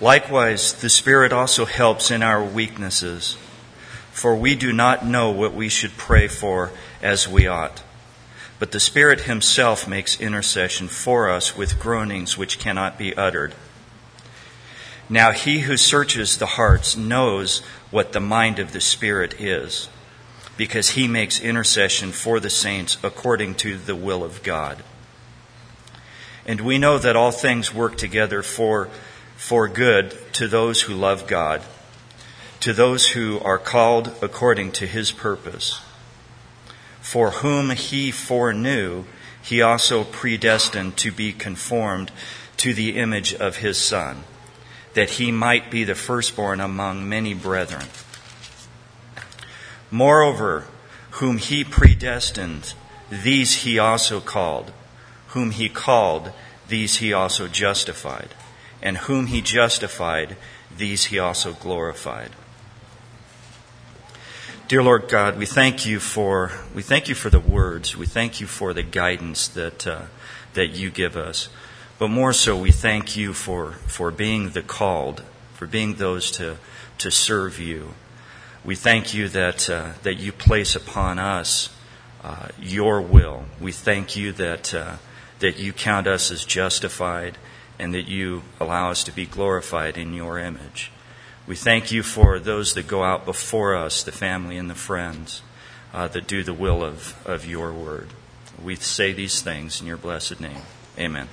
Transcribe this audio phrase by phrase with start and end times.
[0.00, 3.36] Likewise, the Spirit also helps in our weaknesses,
[4.12, 6.70] for we do not know what we should pray for
[7.02, 7.82] as we ought.
[8.58, 13.54] But the Spirit Himself makes intercession for us with groanings which cannot be uttered.
[15.08, 17.58] Now, He who searches the hearts knows
[17.90, 19.90] what the mind of the Spirit is,
[20.56, 24.82] because He makes intercession for the saints according to the will of God.
[26.46, 28.88] And we know that all things work together for
[29.40, 31.62] for good to those who love God,
[32.60, 35.80] to those who are called according to his purpose.
[37.00, 39.06] For whom he foreknew,
[39.42, 42.12] he also predestined to be conformed
[42.58, 44.24] to the image of his Son,
[44.92, 47.86] that he might be the firstborn among many brethren.
[49.90, 50.66] Moreover,
[51.12, 52.74] whom he predestined,
[53.10, 54.70] these he also called.
[55.28, 56.30] Whom he called,
[56.68, 58.34] these he also justified
[58.82, 60.36] and whom he justified,
[60.74, 62.30] these he also glorified.
[64.68, 67.96] Dear Lord God, we thank you for we thank you for the words.
[67.96, 70.02] We thank you for the guidance that uh,
[70.54, 71.48] that you give us.
[71.98, 76.58] But more so, we thank you for for being the called, for being those to
[76.98, 77.94] to serve you.
[78.64, 81.70] We thank you that uh, that you place upon us
[82.22, 83.46] uh, your will.
[83.60, 84.96] We thank you that uh,
[85.40, 87.38] that you count us as justified
[87.80, 90.92] and that you allow us to be glorified in your image.
[91.46, 95.40] We thank you for those that go out before us, the family and the friends
[95.94, 98.08] uh, that do the will of, of your word.
[98.62, 100.60] We say these things in your blessed name.
[100.98, 101.26] Amen.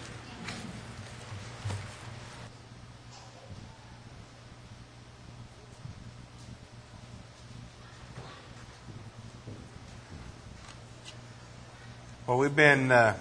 [12.26, 13.18] Well, we've been uh,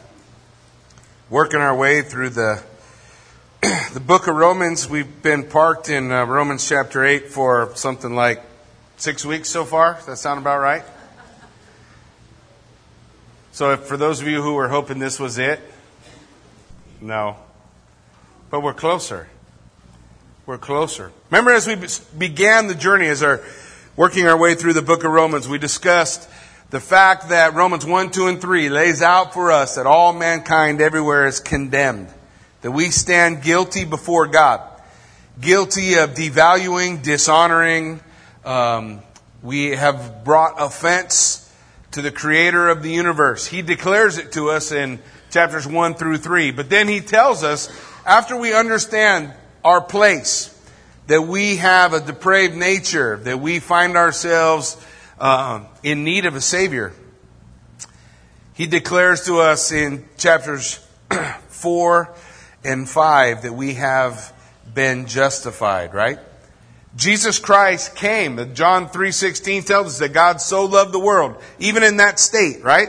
[1.29, 2.63] working our way through the
[3.97, 8.43] the book of Romans, we've been parked in uh, Romans chapter 8 for something like
[8.99, 9.95] six weeks so far.
[9.95, 10.83] Does that sound about right?
[13.53, 15.61] So, if, for those of you who were hoping this was it,
[17.01, 17.39] no.
[18.51, 19.29] But we're closer.
[20.45, 21.11] We're closer.
[21.31, 21.77] Remember, as we
[22.19, 23.43] began the journey, as our
[23.97, 26.29] working our way through the book of Romans, we discussed
[26.69, 30.83] the fact that Romans 1, 2, and 3 lays out for us that all mankind
[30.83, 32.13] everywhere is condemned
[32.67, 34.61] that we stand guilty before God,
[35.41, 38.01] guilty of devaluing, dishonoring.
[38.45, 39.03] Um,
[39.41, 41.49] we have brought offense
[41.93, 43.47] to the creator of the universe.
[43.47, 44.99] He declares it to us in
[45.31, 46.51] chapters 1 through 3.
[46.51, 47.69] But then he tells us,
[48.05, 49.33] after we understand
[49.63, 50.53] our place,
[51.07, 54.77] that we have a depraved nature, that we find ourselves
[55.21, 56.93] uh, in need of a Savior.
[58.55, 60.85] He declares to us in chapters
[61.47, 62.13] 4
[62.67, 64.33] and 5 that we have
[64.75, 66.19] been justified, right?
[66.97, 68.55] Jesus Christ came.
[68.55, 72.89] John 3:16 tells us that God so loved the world, even in that state, right?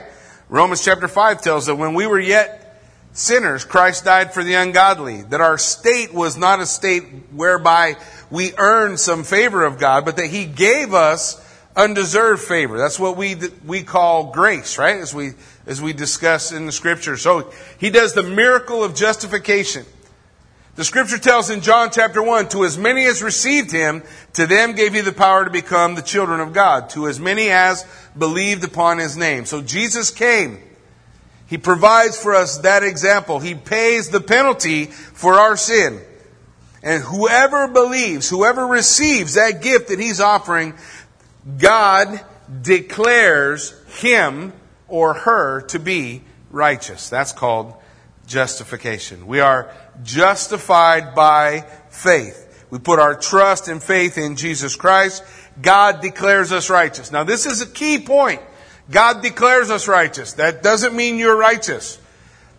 [0.50, 4.54] Romans chapter 5 tells us that when we were yet sinners, Christ died for the
[4.54, 5.24] ungodly.
[5.24, 7.98] That our state was not a state whereby
[8.30, 11.44] we earned some favor of God, but that He gave us
[11.76, 12.78] undeserved favor.
[12.78, 13.36] That's what we,
[13.66, 14.98] we call grace, right?
[14.98, 15.32] As we,
[15.68, 17.18] as we discuss in the scripture.
[17.18, 19.86] So he does the miracle of justification.
[20.76, 24.76] The scripture tells in John chapter 1, to as many as received him, to them
[24.76, 26.90] gave he the power to become the children of God.
[26.92, 27.86] To as many as
[28.18, 29.46] believed upon his name.
[29.46, 30.60] So Jesus came.
[31.48, 33.40] He provides for us that example.
[33.40, 36.00] He pays the penalty for our sin.
[36.84, 40.76] And whoever believes, whoever receives that gift that he's offering,
[41.58, 42.24] God
[42.62, 44.54] declares him
[44.88, 47.10] or her to be righteous.
[47.10, 47.76] That's called
[48.26, 49.28] justification.
[49.28, 52.66] We are justified by faith.
[52.70, 55.24] We put our trust and faith in Jesus Christ.
[55.62, 57.12] God declares us righteous.
[57.12, 58.42] Now this is a key point.
[58.90, 60.34] God declares us righteous.
[60.34, 62.00] That doesn't mean you're righteous.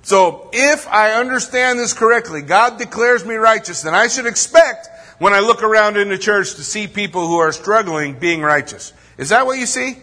[0.02, 5.32] So if I understand this correctly, God declares me righteous, then I should expect when
[5.32, 8.92] I look around in the church to see people who are struggling being righteous.
[9.16, 9.98] Is that what you see?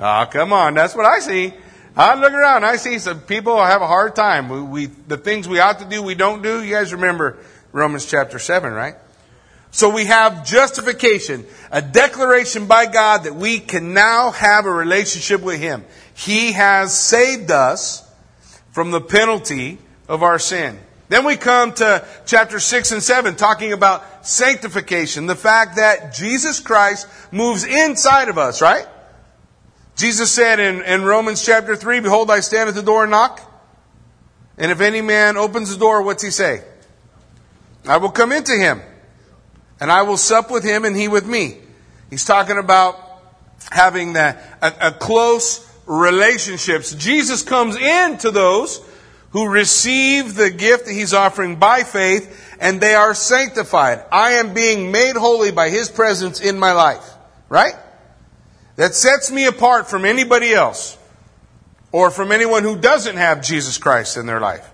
[0.00, 0.74] Ah, oh, come on.
[0.74, 1.52] That's what I see.
[1.94, 2.64] I look around.
[2.64, 4.48] I see some people have a hard time.
[4.48, 6.62] We, we, the things we ought to do, we don't do.
[6.62, 7.36] You guys remember
[7.72, 8.94] Romans chapter 7, right?
[9.72, 15.42] So we have justification, a declaration by God that we can now have a relationship
[15.42, 15.84] with Him.
[16.14, 18.08] He has saved us
[18.72, 20.78] from the penalty of our sin.
[21.08, 26.58] Then we come to chapter 6 and 7 talking about sanctification, the fact that Jesus
[26.58, 28.86] Christ moves inside of us, right?
[30.00, 33.38] Jesus said in, in Romans chapter 3, Behold, I stand at the door and knock.
[34.56, 36.62] And if any man opens the door, what's he say?
[37.86, 38.80] I will come into him
[39.78, 41.58] and I will sup with him and he with me.
[42.08, 42.98] He's talking about
[43.70, 46.94] having the, a, a close relationships.
[46.94, 48.80] Jesus comes into those
[49.32, 54.02] who receive the gift that he's offering by faith and they are sanctified.
[54.10, 57.06] I am being made holy by his presence in my life.
[57.50, 57.74] Right?
[58.80, 60.96] That sets me apart from anybody else
[61.92, 64.66] or from anyone who doesn't have Jesus Christ in their life.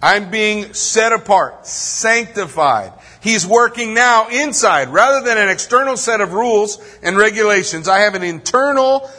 [0.00, 2.94] I'm being set apart, sanctified.
[3.20, 4.88] He's working now inside.
[4.88, 9.10] Rather than an external set of rules and regulations, I have an internal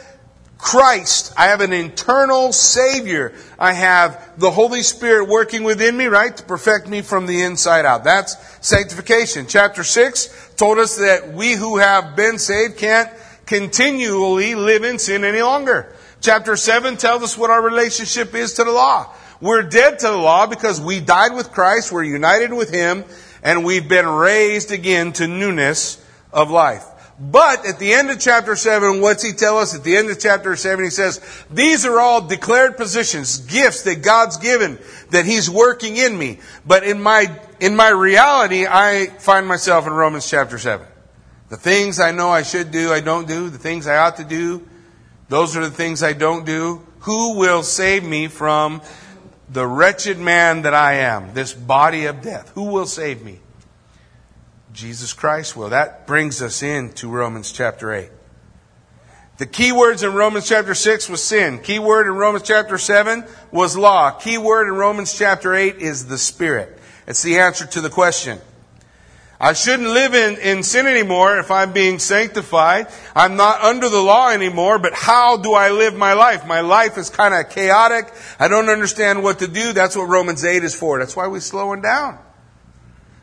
[0.58, 1.32] Christ.
[1.36, 3.32] I have an internal Savior.
[3.60, 7.84] I have the Holy Spirit working within me, right, to perfect me from the inside
[7.84, 8.02] out.
[8.02, 8.36] That's
[8.66, 9.46] sanctification.
[9.46, 13.08] Chapter 6 told us that we who have been saved can't
[13.46, 15.94] continually live in sin any longer.
[16.20, 19.12] Chapter 7 tells us what our relationship is to the law.
[19.40, 23.04] We're dead to the law because we died with Christ, we're united with Him,
[23.42, 26.02] and we've been raised again to newness
[26.32, 26.84] of life.
[27.18, 29.74] But at the end of chapter 7, what's he tell us?
[29.74, 34.02] At the end of chapter 7, he says, These are all declared positions, gifts that
[34.02, 34.78] God's given,
[35.10, 36.40] that he's working in me.
[36.66, 37.26] But in my,
[37.60, 40.84] in my reality, I find myself in Romans chapter 7.
[41.54, 43.48] The things I know I should do, I don't do.
[43.48, 44.66] The things I ought to do,
[45.28, 46.84] those are the things I don't do.
[47.02, 48.82] Who will save me from
[49.48, 52.50] the wretched man that I am, this body of death?
[52.56, 53.38] Who will save me?
[54.72, 55.68] Jesus Christ will.
[55.68, 58.10] That brings us into Romans chapter 8.
[59.38, 61.60] The key words in Romans chapter 6 was sin.
[61.60, 64.10] Key word in Romans chapter 7 was law.
[64.10, 66.76] Key word in Romans chapter 8 is the Spirit.
[67.06, 68.40] It's the answer to the question.
[69.40, 72.86] I shouldn't live in, in sin anymore if I'm being sanctified.
[73.16, 76.46] I'm not under the law anymore, but how do I live my life?
[76.46, 78.12] My life is kind of chaotic.
[78.38, 79.72] I don't understand what to do.
[79.72, 81.00] That's what Romans 8 is for.
[81.00, 82.18] That's why we're slowing down.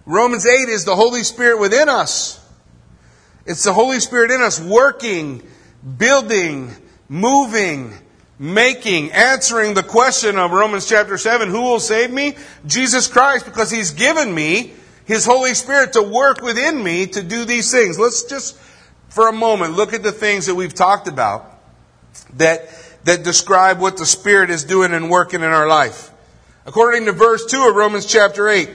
[0.05, 2.37] Romans 8 is the Holy Spirit within us.
[3.45, 5.41] It's the Holy Spirit in us working,
[5.97, 6.71] building,
[7.07, 7.93] moving,
[8.37, 12.35] making, answering the question of Romans chapter 7 who will save me?
[12.67, 14.73] Jesus Christ, because He's given me
[15.11, 17.99] His Holy Spirit to work within me to do these things.
[17.99, 18.57] Let's just,
[19.09, 21.61] for a moment, look at the things that we've talked about
[22.35, 22.69] that,
[23.03, 26.11] that describe what the Spirit is doing and working in our life.
[26.65, 28.69] According to verse 2 of Romans chapter 8,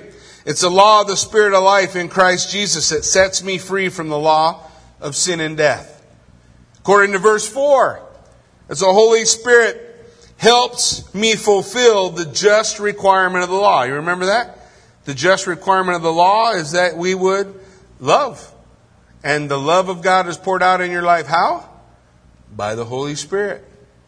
[0.45, 3.89] it's the law of the Spirit of life in Christ Jesus that sets me free
[3.89, 4.63] from the law
[5.01, 6.05] of sin and death.
[6.81, 7.99] According to verse 4,
[8.69, 9.83] it's the Holy Spirit
[10.37, 13.85] helps me fulfill the just requirement of the law.
[13.85, 14.66] You remember that?
[15.07, 17.59] The just requirement of the law is that we would
[18.01, 18.53] love.
[19.23, 21.27] And the love of God is poured out in your life.
[21.27, 21.69] How?
[22.55, 23.65] By the Holy Spirit.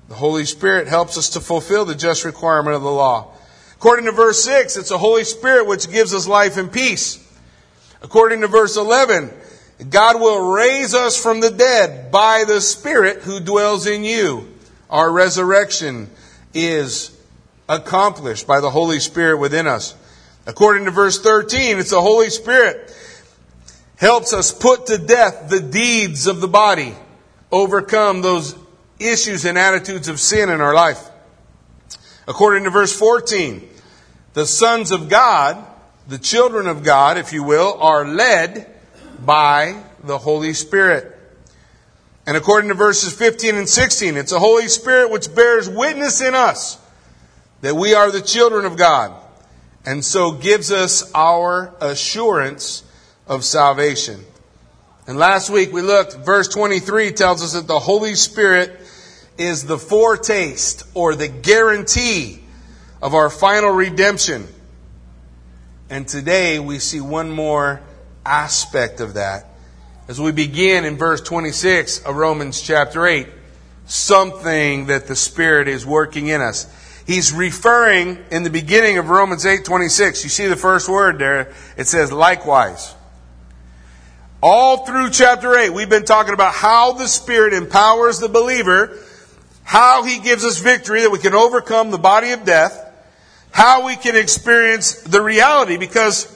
[0.09, 3.33] The Holy Spirit helps us to fulfill the just requirement of the law.
[3.75, 7.25] According to verse 6, it's the Holy Spirit which gives us life and peace.
[8.03, 9.31] According to verse 11,
[9.91, 14.53] God will raise us from the dead by the Spirit who dwells in you.
[14.91, 16.11] Our resurrection
[16.55, 17.17] is
[17.69, 19.95] accomplished by the Holy Spirit within us.
[20.49, 22.91] According to verse 13, it's the Holy Spirit
[23.97, 26.95] helps us put to death the deeds of the body,
[27.53, 28.57] overcome those
[28.99, 31.11] issues and attitudes of sin in our life.
[32.27, 33.69] According to verse 14,
[34.33, 35.63] the sons of God,
[36.09, 38.73] the children of God, if you will, are led
[39.23, 41.15] by the Holy Spirit.
[42.27, 46.35] And according to verses 15 and 16, it's the Holy Spirit which bears witness in
[46.35, 46.79] us
[47.61, 49.13] that we are the children of God,
[49.85, 52.85] and so gives us our assurance
[53.27, 54.25] of salvation.
[55.07, 58.79] And last week we looked, verse 23 tells us that the Holy Spirit
[59.39, 62.41] is the foretaste or the guarantee
[63.01, 64.47] of our final redemption.
[65.89, 67.81] And today we see one more
[68.27, 69.47] aspect of that
[70.09, 73.27] as we begin in verse 26 of Romans chapter 8.
[73.87, 76.67] Something that the Spirit is working in us.
[77.09, 80.23] He's referring in the beginning of Romans 8:26.
[80.23, 81.49] You see the first word there.
[81.77, 82.95] It says likewise.
[84.41, 88.97] All through chapter 8, we've been talking about how the Spirit empowers the believer
[89.69, 92.91] how he gives us victory that we can overcome the body of death,
[93.51, 96.35] how we can experience the reality because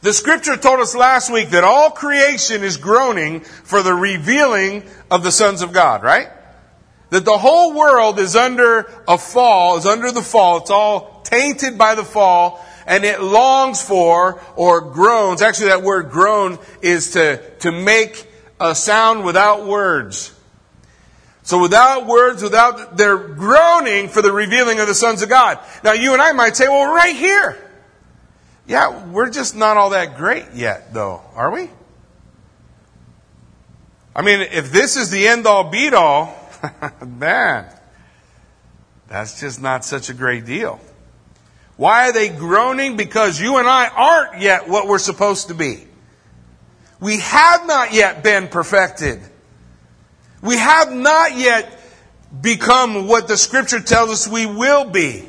[0.00, 5.24] the scripture told us last week that all creation is groaning for the revealing of
[5.24, 6.30] the sons of God, right?
[7.10, 10.58] That the whole world is under a fall, is under the fall.
[10.58, 15.42] It's all tainted by the fall and it longs for or groans.
[15.42, 18.26] Actually, that word groan is to, to make
[18.60, 20.32] a sound without words.
[21.42, 25.58] So without words, without they're groaning for the revealing of the sons of God.
[25.84, 27.62] Now you and I might say, well, right here.
[28.66, 31.70] Yeah, we're just not all that great yet, though, are we?
[34.14, 36.34] I mean, if this is the end all beat all,
[37.06, 37.66] man,
[39.08, 40.80] that's just not such a great deal.
[41.76, 42.96] Why are they groaning?
[42.96, 45.86] Because you and I aren't yet what we're supposed to be.
[47.00, 49.20] We have not yet been perfected.
[50.40, 51.80] We have not yet
[52.40, 55.28] become what the scripture tells us we will be.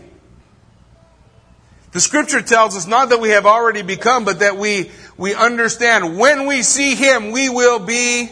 [1.92, 6.18] The scripture tells us not that we have already become, but that we, we understand
[6.18, 8.30] when we see Him, we will be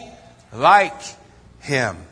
[0.52, 0.94] like
[1.60, 2.05] Him.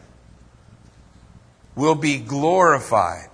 [1.77, 3.29] We'll be glorified.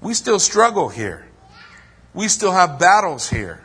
[0.00, 1.26] We still struggle here.
[2.14, 3.60] We still have battles here.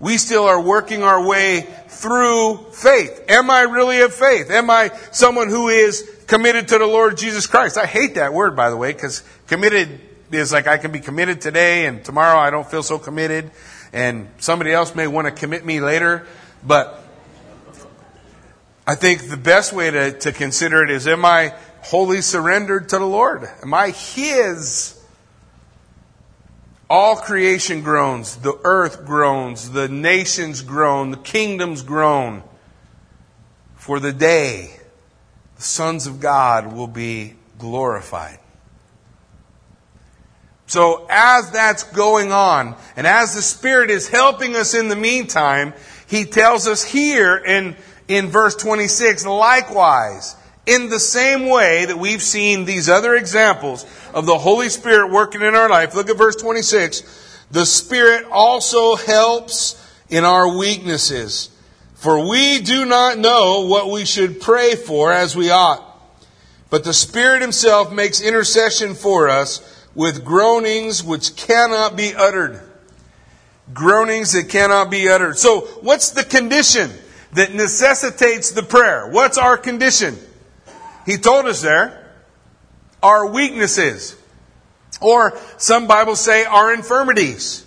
[0.00, 3.24] We still are working our way through faith.
[3.28, 4.50] Am I really of faith?
[4.50, 7.78] Am I someone who is committed to the Lord Jesus Christ?
[7.78, 11.40] I hate that word, by the way, because committed is like I can be committed
[11.40, 13.50] today and tomorrow I don't feel so committed
[13.92, 16.26] and somebody else may want to commit me later.
[16.66, 17.02] But
[18.86, 22.98] I think the best way to, to consider it is am I wholly surrendered to
[22.98, 23.48] the Lord?
[23.62, 25.00] Am I His?
[26.90, 32.42] All creation groans, the earth groans, the nations groan, the kingdoms groan
[33.76, 34.80] for the day
[35.56, 38.38] the sons of God will be glorified.
[40.66, 45.74] So as that's going on, and as the Spirit is helping us in the meantime,
[46.06, 47.76] He tells us here in,
[48.08, 50.36] in verse 26, likewise,
[50.66, 55.42] in the same way that we've seen these other examples of the Holy Spirit working
[55.42, 57.46] in our life, look at verse 26.
[57.50, 61.50] The Spirit also helps in our weaknesses.
[61.94, 65.82] For we do not know what we should pray for as we ought.
[66.70, 72.60] But the Spirit Himself makes intercession for us with groanings which cannot be uttered.
[73.72, 75.38] Groanings that cannot be uttered.
[75.38, 76.90] So, what's the condition
[77.32, 79.08] that necessitates the prayer?
[79.08, 80.18] What's our condition?
[81.06, 82.00] He told us there.
[83.02, 84.16] Our weaknesses.
[85.00, 87.64] Or some Bibles say our infirmities.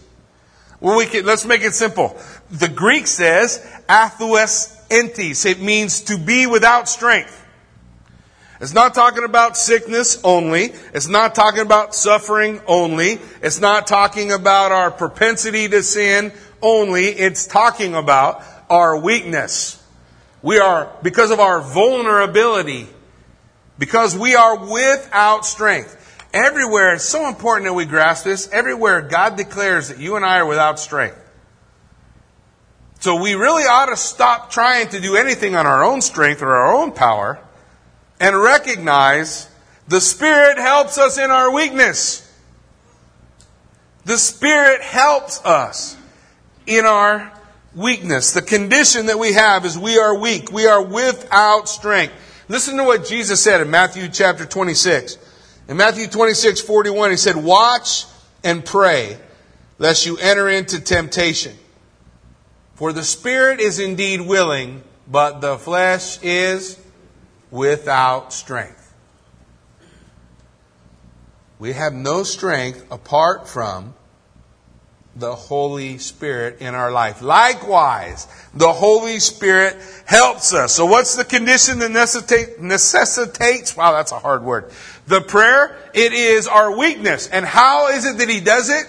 [0.80, 2.20] Well, we can, let's make it simple.
[2.52, 5.46] The Greek says athos entis.
[5.46, 7.46] It means to be without strength.
[8.60, 10.74] It's not talking about sickness only.
[10.94, 13.20] It's not talking about suffering only.
[13.42, 17.06] It's not talking about our propensity to sin only.
[17.06, 19.84] It's talking about our weakness.
[20.42, 22.88] We are, because of our vulnerability,
[23.80, 25.94] because we are without strength.
[26.34, 28.50] Everywhere, it's so important that we grasp this.
[28.52, 31.18] Everywhere, God declares that you and I are without strength.
[33.00, 36.56] So we really ought to stop trying to do anything on our own strength or
[36.56, 37.40] our own power
[38.20, 39.50] and recognize
[39.88, 42.24] the Spirit helps us in our weakness.
[44.06, 45.96] The Spirit helps us
[46.66, 47.32] in our
[47.76, 48.34] weakness.
[48.34, 50.52] The condition that we have is we are weak.
[50.52, 52.14] We are without strength.
[52.50, 55.18] Listen to what Jesus said in Matthew chapter 26.
[55.68, 58.06] In Matthew 26, 41, he said, Watch
[58.44, 59.18] and pray,
[59.80, 61.56] lest you enter into temptation.
[62.76, 66.80] For the spirit is indeed willing, but the flesh is
[67.52, 68.94] without strength.
[71.60, 73.94] We have no strength apart from
[75.20, 77.22] the Holy Spirit in our life.
[77.22, 80.74] Likewise, the Holy Spirit helps us.
[80.74, 84.72] So what's the condition that necessitate, necessitates, wow, that's a hard word.
[85.08, 87.28] The prayer, it is our weakness.
[87.28, 88.86] And how is it that He does it?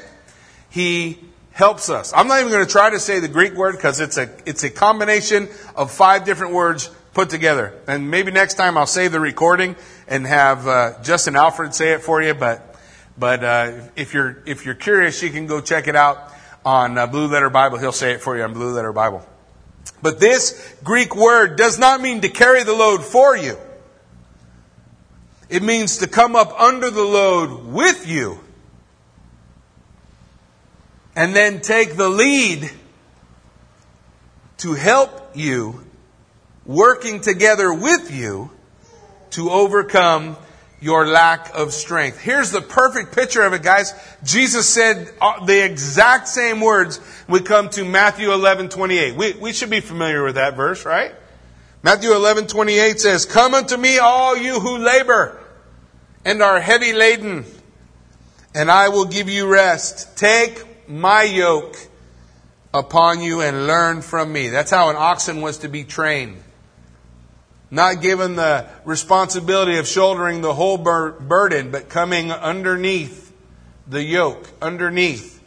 [0.71, 1.19] He
[1.53, 2.13] helps us.
[2.15, 4.65] I'm not even going to try to say the Greek word because it's a, it's
[4.65, 7.75] a combination of five different words put together.
[7.87, 12.03] And maybe next time I'll save the recording and have uh, Justin Alfred say it
[12.03, 12.68] for you, but
[13.19, 16.33] but uh, if you're if you're curious, you can go check it out
[16.65, 17.79] on uh, Blue Letter Bible.
[17.79, 19.27] He'll say it for you on Blue Letter Bible.
[20.03, 23.59] But this Greek word does not mean to carry the load for you.
[25.49, 28.39] It means to come up under the load with you
[31.17, 32.71] and then take the lead
[34.59, 35.85] to help you,
[36.67, 38.51] working together with you
[39.31, 40.37] to overcome
[40.81, 42.21] your lack of strength.
[42.21, 43.93] Here's the perfect picture of it, guys.
[44.23, 47.01] Jesus said uh, the exact same words.
[47.29, 49.17] We come to Matthew 11, 28.
[49.17, 51.15] We, we should be familiar with that verse, right?
[51.83, 55.45] Matthew 11, 28 says, Come unto me, all you who labor
[56.25, 57.45] and are heavy laden,
[58.55, 60.17] and I will give you rest.
[60.17, 61.77] Take my yoke
[62.73, 64.49] upon you and learn from me.
[64.49, 66.43] That's how an oxen was to be trained
[67.71, 73.33] not given the responsibility of shouldering the whole bur- burden, but coming underneath
[73.87, 75.43] the yoke, underneath,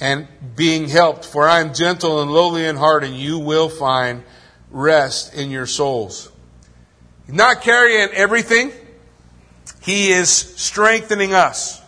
[0.00, 0.26] and
[0.56, 1.24] being helped.
[1.24, 4.22] For I am gentle and lowly in heart, and you will find
[4.70, 6.30] rest in your souls.
[7.28, 8.72] Not carrying everything,
[9.80, 11.80] He is strengthening us.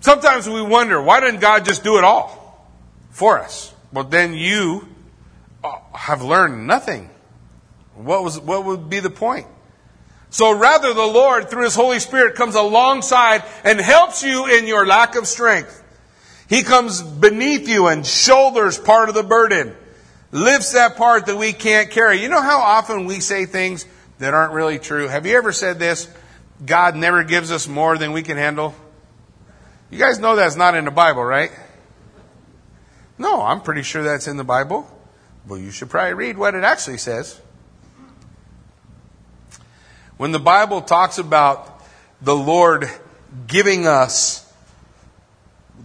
[0.00, 2.68] Sometimes we wonder, why didn't God just do it all
[3.10, 3.72] for us?
[3.92, 4.88] Well, then you
[5.62, 7.08] uh, have learned nothing.
[7.94, 9.46] What was, what would be the point?
[10.30, 14.86] So rather the Lord, through His Holy Spirit, comes alongside and helps you in your
[14.86, 15.80] lack of strength.
[16.48, 19.76] He comes beneath you and shoulders part of the burden.
[20.30, 22.22] Lifts that part that we can't carry.
[22.22, 23.86] You know how often we say things
[24.18, 25.06] that aren't really true?
[25.08, 26.08] Have you ever said this?
[26.64, 28.74] God never gives us more than we can handle?
[29.90, 31.50] You guys know that's not in the Bible, right?
[33.18, 34.88] No, I'm pretty sure that's in the Bible.
[35.46, 37.38] Well, you should probably read what it actually says.
[40.22, 41.82] When the Bible talks about
[42.20, 42.88] the Lord
[43.48, 44.48] giving us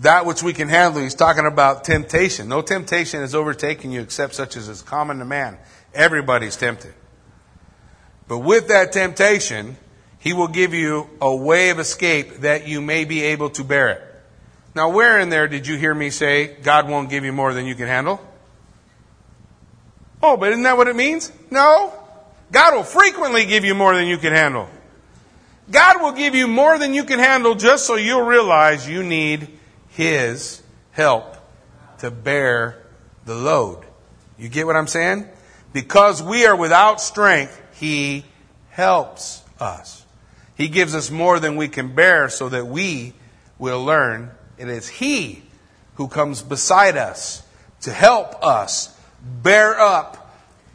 [0.02, 1.02] that which we can handle.
[1.02, 2.48] He's talking about temptation.
[2.48, 5.58] No temptation has overtaken you except such as is common to man.
[5.92, 6.94] Everybody's tempted.
[8.28, 9.76] But with that temptation,
[10.20, 13.90] he will give you a way of escape that you may be able to bear
[13.90, 14.04] it.
[14.76, 17.66] Now, where in there did you hear me say God won't give you more than
[17.66, 18.22] you can handle?
[20.22, 21.32] Oh, but isn't that what it means?
[21.50, 21.92] No.
[22.52, 24.70] God will frequently give you more than you can handle.
[25.70, 29.50] God will give you more than you can handle just so you'll realize you need
[29.90, 30.62] his
[30.92, 31.36] help
[32.00, 32.84] to bear
[33.26, 33.84] the load.
[34.38, 35.28] You get what I'm saying?
[35.74, 38.26] Because we are without strength, He
[38.70, 40.06] helps us.
[40.56, 43.14] He gives us more than we can bear so that we
[43.60, 45.44] will learn it is He
[45.96, 47.44] who comes beside us
[47.82, 50.27] to help us bear up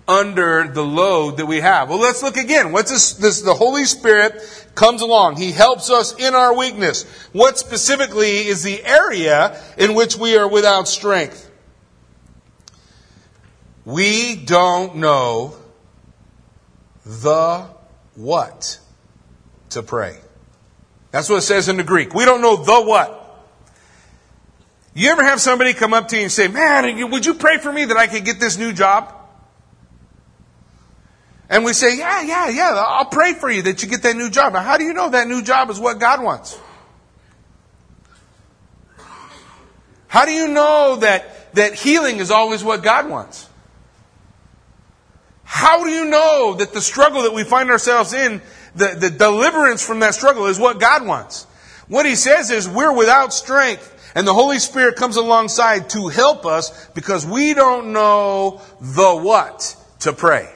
[0.09, 1.89] under the load that we have.
[1.89, 2.73] Well, let's look again.
[2.73, 3.13] What's this?
[3.15, 4.43] This the Holy Spirit
[4.75, 5.37] comes along.
[5.37, 7.05] He helps us in our weakness.
[7.33, 11.51] What specifically is the area in which we are without strength?
[13.85, 15.57] We don't know
[17.05, 17.67] the
[18.15, 18.79] what
[19.71, 20.19] to pray.
[21.11, 22.15] That's what it says in the Greek.
[22.15, 23.19] We don't know the what.
[24.95, 27.73] You ever have somebody come up to you and say, Man, would you pray for
[27.73, 29.22] me that I could get this new job?
[31.53, 34.31] And we say, yeah, yeah, yeah, I'll pray for you that you get that new
[34.31, 34.55] job.
[34.55, 36.59] Now, how do you know that new job is what God wants?
[40.09, 43.51] How do you know that, that healing is always what God wants?
[45.45, 48.41] How do you know that the struggle that we find ourselves in,
[48.75, 51.45] the, the deliverance from that struggle is what God wants?
[51.87, 56.47] What he says is we're without strength and the Holy Spirit comes alongside to help
[56.47, 60.49] us because we don't know the what to pray.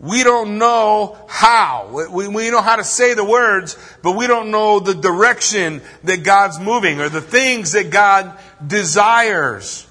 [0.00, 2.08] We don't know how.
[2.10, 6.24] We, we know how to say the words, but we don't know the direction that
[6.24, 9.86] God's moving or the things that God desires.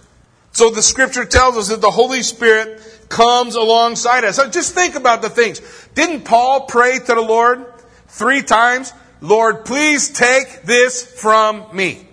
[0.51, 4.37] So the scripture tells us that the Holy Spirit comes alongside us.
[4.37, 5.61] So just think about the things.
[5.93, 7.71] Didn't Paul pray to the Lord
[8.07, 8.91] three times?
[9.21, 12.07] Lord, please take this from me.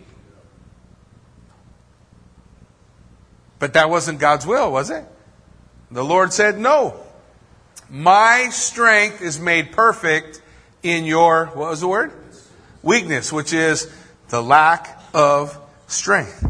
[3.59, 5.05] But that wasn't God's will, was it?
[5.91, 7.06] The Lord said no.
[7.88, 10.42] My strength is made perfect
[10.83, 12.12] in your, what was the word?
[12.83, 13.92] Weakness, which is
[14.29, 16.44] the lack of strength.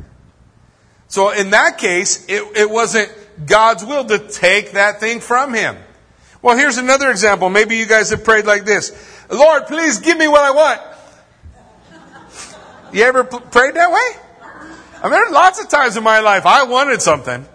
[1.09, 3.13] So in that case, it, it wasn't
[3.45, 5.77] God's will to take that thing from him.
[6.43, 7.51] Well, here's another example.
[7.51, 8.93] Maybe you guys have prayed like this.
[9.31, 10.81] Lord, please give me what I want.
[12.93, 14.23] You ever prayed that way?
[14.99, 17.47] I mean, there's lots of times in my life I wanted something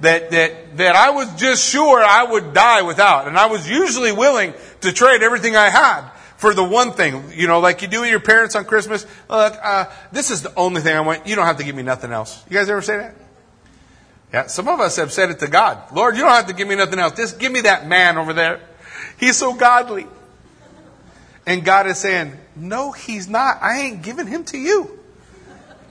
[0.00, 3.26] that, that, that I was just sure I would die without.
[3.26, 7.48] And I was usually willing to trade everything I had for the one thing, you
[7.48, 9.04] know, like you do with your parents on Christmas.
[9.28, 11.26] Look, uh, this is the only thing I want.
[11.26, 12.44] You don't have to give me nothing else.
[12.48, 13.14] You guys ever say that?
[14.32, 15.92] Yeah, some of us have said it to God.
[15.92, 17.16] Lord, you don't have to give me nothing else.
[17.16, 18.60] Just give me that man over there.
[19.18, 20.06] He's so godly.
[21.46, 23.62] And God is saying, no, he's not.
[23.62, 25.00] I ain't giving him to you.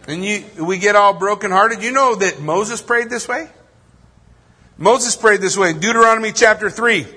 [0.08, 1.84] And you, we get all brokenhearted.
[1.84, 3.50] You know that Moses prayed this way?
[4.78, 7.08] Moses prayed this way in Deuteronomy chapter 3.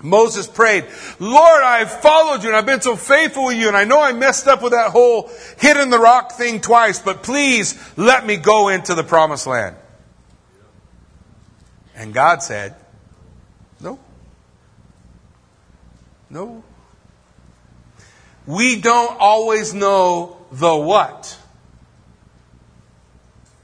[0.00, 0.84] Moses prayed,
[1.18, 4.12] Lord, I've followed you and I've been so faithful with you and I know I
[4.12, 8.68] messed up with that whole hitting the rock thing twice, but please let me go
[8.68, 9.76] into the promised land.
[11.96, 12.76] And God said,
[13.80, 13.98] No.
[16.30, 16.62] No.
[18.46, 21.36] We don't always know the what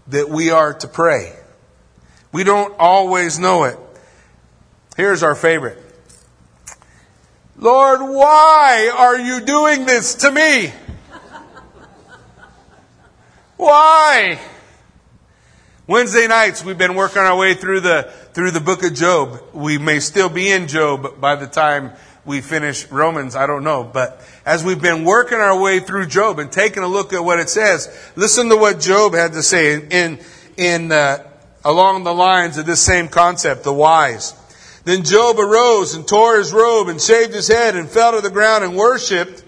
[0.09, 1.33] that we are to pray.
[2.35, 3.79] We don't always know it.
[4.97, 5.79] Here's our favorite.
[7.57, 10.73] Lord, why are you doing this to me?
[13.57, 14.40] Why?
[15.87, 19.40] Wednesday nights we've been working our way through the through the book of Job.
[19.53, 21.92] We may still be in Job by the time
[22.25, 26.40] we finish Romans, I don't know, but as we've been working our way through Job
[26.40, 29.81] and taking a look at what it says, listen to what Job had to say
[29.88, 30.18] in
[30.57, 31.31] in, uh,
[31.64, 34.35] along the lines of this same concept, the wise.
[34.85, 38.31] Then Job arose and tore his robe and shaved his head and fell to the
[38.31, 39.42] ground and worshipped.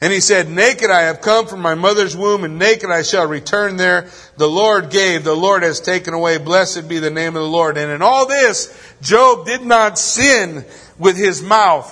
[0.00, 3.26] And he said, Naked I have come from my mother's womb, and naked I shall
[3.26, 4.10] return there.
[4.36, 6.38] The Lord gave, the Lord has taken away.
[6.38, 7.78] Blessed be the name of the Lord.
[7.78, 10.64] And in all this, Job did not sin
[10.98, 11.90] with his mouth.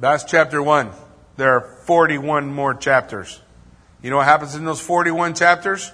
[0.00, 0.90] That's chapter 1.
[1.36, 3.40] There are 41 more chapters.
[4.02, 5.92] You know what happens in those 41 chapters?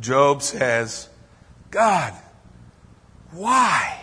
[0.00, 1.08] Job says,
[1.70, 2.12] God,
[3.32, 4.00] why?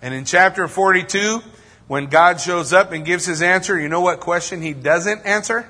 [0.00, 1.42] And in chapter 42,
[1.88, 5.68] when God shows up and gives his answer, you know what question he doesn't answer?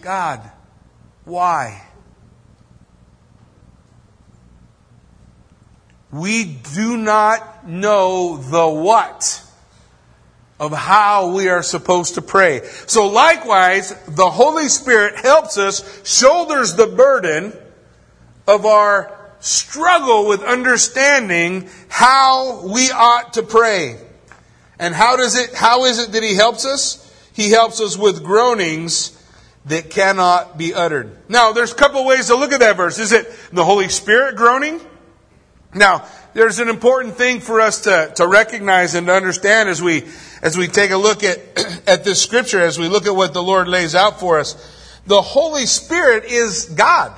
[0.00, 0.40] God,
[1.24, 1.84] why?
[6.10, 9.42] We do not know the what
[10.60, 12.62] of how we are supposed to pray.
[12.86, 17.52] So likewise, the Holy Spirit helps us, shoulders the burden
[18.46, 23.98] of our struggle with understanding how we ought to pray.
[24.78, 27.04] And how does it, how is it that he helps us?
[27.32, 29.14] He helps us with groanings
[29.66, 31.16] that cannot be uttered.
[31.28, 32.98] Now, there's a couple ways to look at that verse.
[32.98, 34.80] Is it the Holy Spirit groaning?
[35.74, 36.06] Now,
[36.38, 40.04] there's an important thing for us to, to recognize and to understand as we,
[40.40, 41.40] as we take a look at,
[41.88, 44.54] at this scripture, as we look at what the Lord lays out for us.
[45.04, 47.12] The Holy Spirit is God.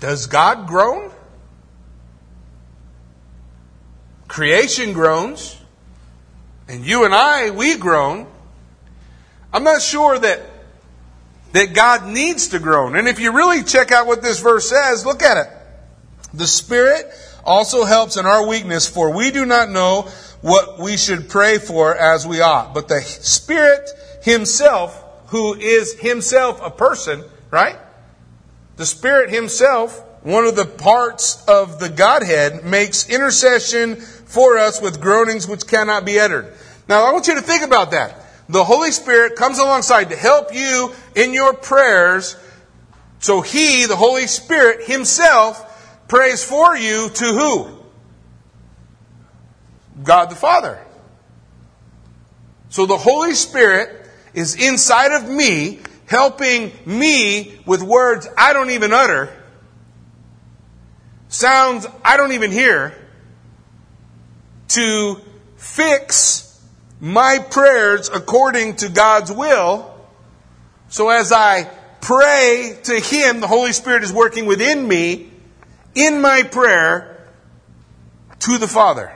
[0.00, 1.12] Does God groan?
[4.26, 5.56] Creation groans,
[6.66, 8.26] and you and I, we groan.
[9.52, 10.40] I'm not sure that
[11.52, 12.96] that God needs to groan.
[12.96, 15.59] And if you really check out what this verse says, look at it.
[16.32, 17.06] The Spirit
[17.44, 20.08] also helps in our weakness, for we do not know
[20.40, 22.74] what we should pray for as we ought.
[22.74, 23.90] But the Spirit
[24.22, 27.76] Himself, who is Himself a person, right?
[28.76, 35.00] The Spirit Himself, one of the parts of the Godhead, makes intercession for us with
[35.00, 36.54] groanings which cannot be uttered.
[36.88, 38.16] Now, I want you to think about that.
[38.48, 42.36] The Holy Spirit comes alongside to help you in your prayers.
[43.20, 45.66] So He, the Holy Spirit Himself,
[46.10, 47.68] prays for you to who?
[50.02, 50.84] God the Father.
[52.68, 58.92] So the Holy Spirit is inside of me, helping me with words I don't even
[58.92, 59.32] utter,
[61.28, 62.92] sounds I don't even hear,
[64.68, 65.16] to
[65.56, 66.60] fix
[66.98, 69.94] my prayers according to God's will.
[70.88, 71.70] So as I
[72.00, 75.30] pray to Him, the Holy Spirit is working within me
[75.94, 77.26] in my prayer
[78.40, 79.12] to the Father.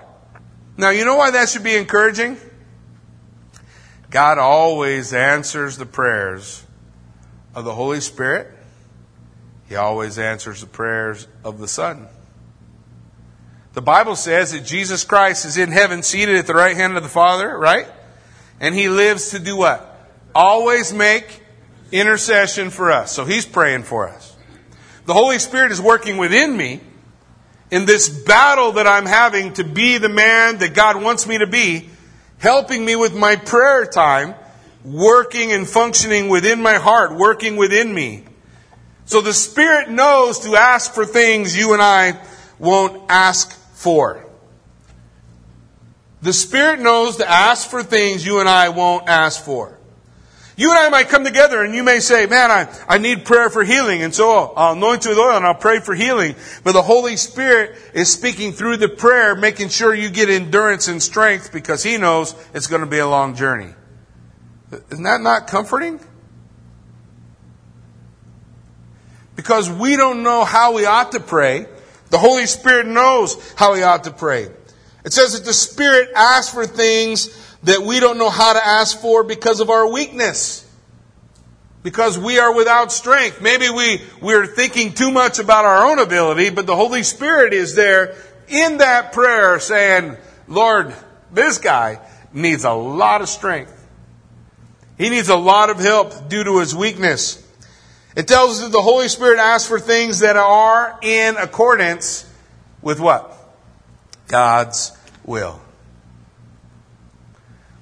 [0.77, 2.37] Now, you know why that should be encouraging?
[4.11, 6.65] God always answers the prayers
[7.55, 8.51] of the Holy Spirit.
[9.69, 12.07] He always answers the prayers of the Son.
[13.73, 17.03] The Bible says that Jesus Christ is in heaven seated at the right hand of
[17.03, 17.89] the Father, right?
[18.61, 19.91] And he lives to do what?
[20.35, 21.43] Always make
[21.91, 23.13] intercession for us.
[23.13, 24.34] So he's praying for us.
[25.07, 26.81] The Holy Spirit is working within me
[27.71, 31.47] in this battle that I'm having to be the man that God wants me to
[31.47, 31.89] be,
[32.39, 34.35] helping me with my prayer time,
[34.85, 38.25] working and functioning within my heart, working within me.
[39.07, 42.21] So the Spirit knows to ask for things you and I
[42.59, 44.25] won't ask for.
[46.23, 49.79] The Spirit knows to ask for things you and I won't ask for.
[50.57, 53.51] You and I might come together and you may say, man, I, I need prayer
[53.51, 54.03] for healing.
[54.03, 56.37] And so oh, I'll anoint you with oil and I'll pray for healing.
[56.63, 61.03] But the Holy Spirit is speaking through the prayer, making sure you get endurance and
[61.03, 63.75] strength because He knows it's going to be a long journey.
[64.91, 65.99] Isn't that not comforting?
[69.35, 71.67] Because we don't know how we ought to pray.
[72.11, 74.49] The Holy Spirit knows how we ought to pray.
[75.05, 79.01] It says that the Spirit asks for things that we don't know how to ask
[79.01, 80.61] for because of our weakness.
[81.83, 83.43] Because we are without strength.
[83.43, 87.75] Maybe we, we're thinking too much about our own ability, but the Holy Spirit is
[87.75, 88.17] there
[88.49, 90.17] in that prayer saying,
[90.49, 90.95] Lord,
[91.33, 92.01] this guy
[92.33, 93.73] needs a lot of strength.
[94.97, 97.41] He needs a lot of help due to his weakness.
[98.17, 102.31] It tells us that the Holy Spirit asks for things that are in accordance
[102.81, 103.37] with what?
[104.29, 105.61] God's will.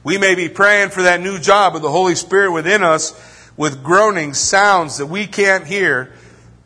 [0.05, 3.13] We may be praying for that new job, but the Holy Spirit within us,
[3.57, 6.13] with groaning sounds that we can't hear,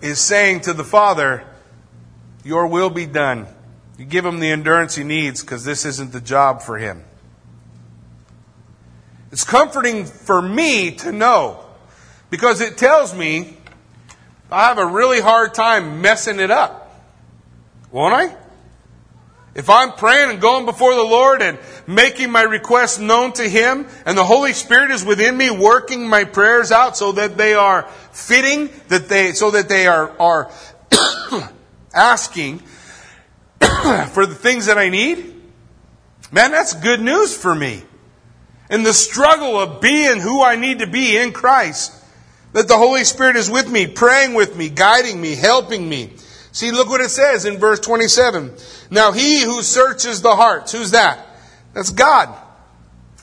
[0.01, 1.45] is saying to the Father,
[2.45, 3.47] Your will be done.
[3.99, 7.05] You give him the endurance he needs because this isn't the job for him.
[9.33, 11.65] It's comforting for me to know
[12.31, 13.57] because it tells me
[14.51, 16.95] I have a really hard time messing it up.
[17.91, 18.37] Won't I?
[19.57, 23.87] If I'm praying and going before the Lord and making my requests known to Him,
[24.05, 27.89] and the Holy Spirit is within me working my prayers out so that they are
[28.13, 30.51] fitting, that they, so that they are, are
[31.95, 32.59] asking
[34.13, 35.35] for the things that I need,
[36.31, 37.83] man, that's good news for me.
[38.69, 41.95] In the struggle of being who I need to be in Christ,
[42.53, 46.13] that the Holy Spirit is with me, praying with me, guiding me, helping me.
[46.57, 48.51] See, look what it says in verse 27.
[48.91, 51.37] Now he who searches the hearts, who's that?
[51.75, 52.35] That's God.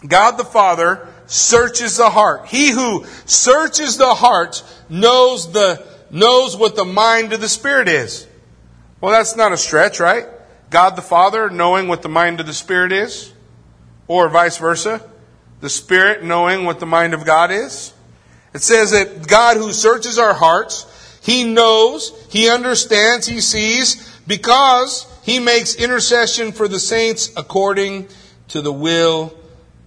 [0.08, 2.46] God the Father searches the heart.
[2.46, 8.28] He who searches the heart knows the, knows what the mind of the Spirit is.
[9.02, 10.28] Well, that's not a stretch, right?
[10.70, 13.34] God the Father knowing what the mind of the Spirit is?
[14.08, 15.10] Or vice versa?
[15.60, 17.96] The Spirit knowing what the mind of God is?
[18.54, 20.86] It says that God who searches our hearts
[21.24, 28.10] he knows, he understands, he sees, because he makes intercession for the saints according
[28.50, 29.34] to the will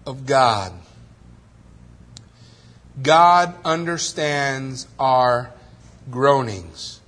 [0.06, 0.72] of God.
[3.02, 5.52] God understands our
[6.10, 7.00] groanings.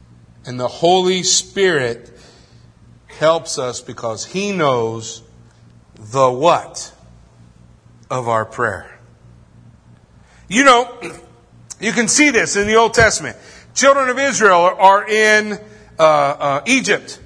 [0.45, 2.11] And the Holy Spirit
[3.07, 5.23] helps us because He knows
[5.95, 6.93] the what
[8.11, 8.99] of our prayer.
[10.49, 10.99] You know,
[11.81, 13.37] you can see this in the Old Testament
[13.79, 17.21] children of Israel are in uh, uh, Egypt.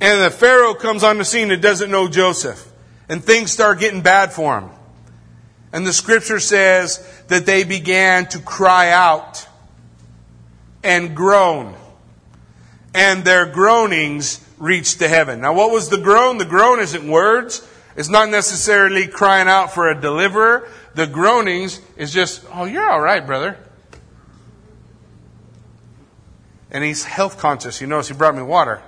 [0.00, 2.66] And the Pharaoh comes on the scene and doesn't know Joseph.
[3.08, 4.70] And things start getting bad for him.
[5.72, 9.46] And the scripture says that they began to cry out
[10.82, 11.76] and groan.
[12.92, 15.40] And their groanings reached to heaven.
[15.40, 16.38] Now, what was the groan?
[16.38, 17.66] The groan isn't words.
[17.96, 20.68] It's not necessarily crying out for a deliverer.
[20.94, 23.56] The groanings is just, oh, you're all right, brother.
[26.70, 27.80] And he's health conscious.
[27.80, 28.80] You notice he brought me water.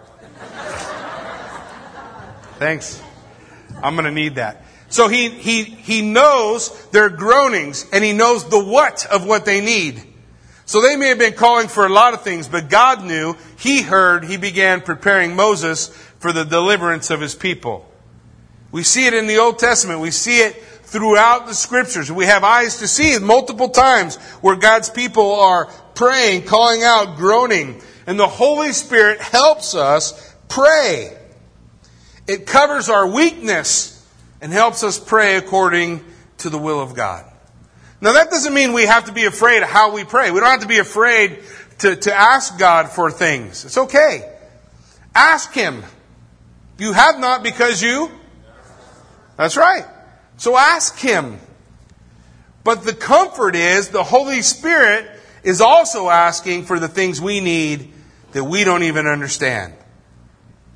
[2.58, 3.02] Thanks.
[3.82, 4.64] I'm going to need that.
[4.88, 9.60] So he, he, he knows their groanings and he knows the what of what they
[9.60, 10.02] need.
[10.64, 13.82] So they may have been calling for a lot of things, but God knew, he
[13.82, 17.90] heard, he began preparing Moses for the deliverance of his people.
[18.70, 20.00] We see it in the Old Testament.
[20.00, 22.12] We see it throughout the scriptures.
[22.12, 27.80] We have eyes to see multiple times where God's people are praying, calling out, groaning.
[28.06, 31.16] And the Holy Spirit helps us pray.
[32.26, 34.06] It covers our weakness
[34.40, 36.04] and helps us pray according
[36.38, 37.24] to the will of God.
[38.00, 40.30] Now that doesn't mean we have to be afraid of how we pray.
[40.30, 41.38] We don't have to be afraid
[41.78, 43.64] to, to ask God for things.
[43.64, 44.28] It's okay.
[45.14, 45.84] Ask Him.
[46.78, 48.10] You have not because you.
[49.36, 49.84] That's right.
[50.36, 51.38] So ask Him.
[52.64, 55.08] But the comfort is the Holy Spirit
[55.42, 57.92] is also asking for the things we need
[58.32, 59.74] that we don't even understand.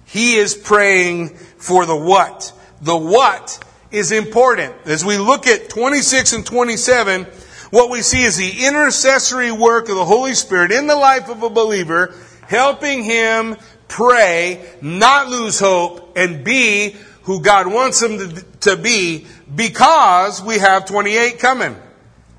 [0.07, 2.53] He is praying for the what.
[2.81, 4.75] The what is important.
[4.85, 7.25] As we look at 26 and 27,
[7.71, 11.43] what we see is the intercessory work of the Holy Spirit in the life of
[11.43, 12.15] a believer,
[12.47, 13.57] helping him
[13.89, 20.59] pray, not lose hope, and be who God wants him to, to be because we
[20.59, 21.77] have 28 coming.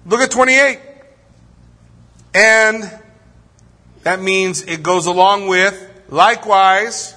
[0.05, 0.79] Look at 28.
[2.37, 2.87] And
[4.03, 5.73] that means it goes along with,
[6.07, 7.15] likewise,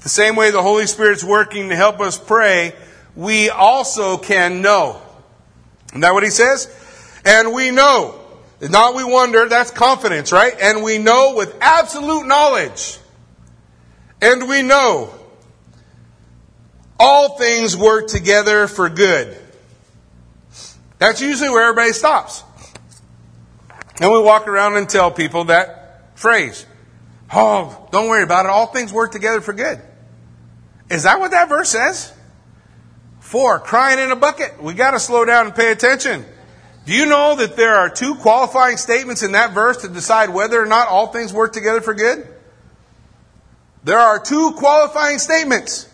[0.00, 2.72] the same way the Holy Spirit's working to help us pray,
[3.14, 5.02] we also can know.
[5.88, 6.74] Isn't that what he says?
[7.26, 8.18] And we know.
[8.62, 10.54] Not we wonder, that's confidence, right?
[10.58, 12.96] And we know with absolute knowledge.
[14.22, 15.12] And we know
[16.98, 19.36] all things work together for good.
[20.98, 22.44] That's usually where everybody stops.
[24.00, 26.66] And we walk around and tell people that phrase.
[27.32, 28.50] Oh, don't worry about it.
[28.50, 29.80] All things work together for good.
[30.90, 32.12] Is that what that verse says?
[33.20, 34.62] For, crying in a bucket.
[34.62, 36.24] We got to slow down and pay attention.
[36.86, 40.62] Do you know that there are two qualifying statements in that verse to decide whether
[40.62, 42.26] or not all things work together for good?
[43.84, 45.86] There are two qualifying statements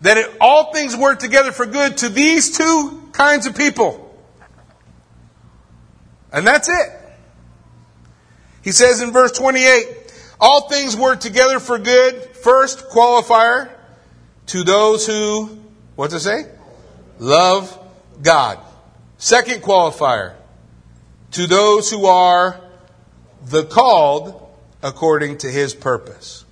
[0.00, 4.01] that it, all things work together for good to these two kinds of people.
[6.32, 6.88] And that's it.
[8.62, 9.86] He says in verse 28,
[10.40, 12.22] all things work together for good.
[12.36, 13.70] First qualifier
[14.46, 15.58] to those who,
[15.94, 16.46] what to say?
[17.22, 17.78] love
[18.22, 18.58] God.
[19.16, 20.34] Second qualifier,
[21.32, 22.60] to those who are
[23.46, 24.38] the called
[24.82, 26.44] according to his purpose.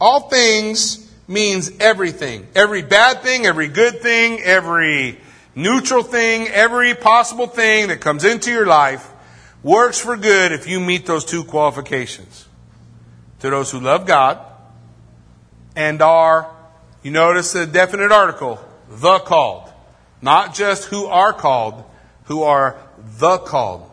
[0.00, 2.46] All things means everything.
[2.54, 5.18] Every bad thing, every good thing, every
[5.58, 9.10] neutral thing, every possible thing that comes into your life
[9.62, 12.46] works for good if you meet those two qualifications.
[13.40, 14.38] To those who love God
[15.76, 16.54] and are,
[17.02, 19.72] you notice the definite article, the called.
[20.22, 21.84] Not just who are called,
[22.24, 22.76] who are
[23.18, 23.90] the called.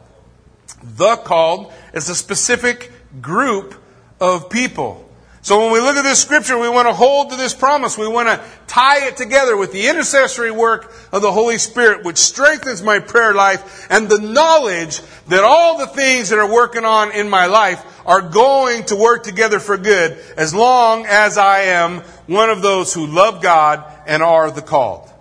[0.83, 3.75] The called is a specific group
[4.19, 5.04] of people.
[5.45, 7.99] So when we look at this scripture, we want to hold to this promise.
[7.99, 12.17] We want to tie it together with the intercessory work of the Holy Spirit, which
[12.17, 17.11] strengthens my prayer life and the knowledge that all the things that are working on
[17.11, 21.99] in my life are going to work together for good as long as I am
[22.25, 25.13] one of those who love God and are the called.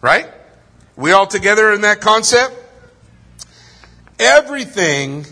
[0.00, 0.30] Right?
[0.94, 2.54] We all together in that concept?
[4.20, 5.26] Everything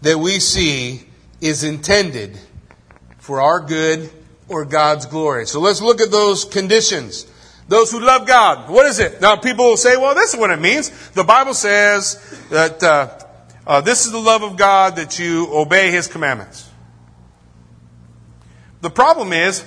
[0.00, 1.02] that we see
[1.42, 2.38] is intended
[3.26, 4.08] for our good
[4.46, 5.46] or God's glory.
[5.46, 7.26] So let's look at those conditions.
[7.66, 8.70] Those who love God.
[8.70, 9.20] What is it?
[9.20, 11.10] Now, people will say, well, this is what it means.
[11.10, 13.18] The Bible says that uh,
[13.66, 16.70] uh, this is the love of God that you obey His commandments.
[18.80, 19.64] The problem is,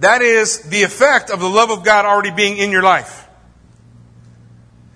[0.00, 3.26] that is the effect of the love of God already being in your life.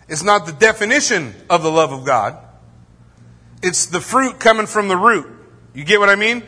[0.08, 2.36] It's not the definition of the love of God.
[3.62, 5.26] It's the fruit coming from the root.
[5.72, 6.42] You get what I mean?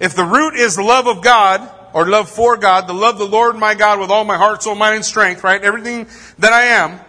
[0.00, 3.26] If the root is the love of God, or love for God, the love the
[3.26, 5.62] Lord my God with all my heart, soul, mind, and strength, right?
[5.62, 6.06] Everything
[6.38, 7.00] that I am,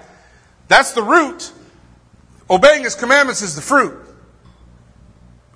[0.68, 1.52] that's the root.
[2.50, 3.96] Obeying His commandments is the fruit.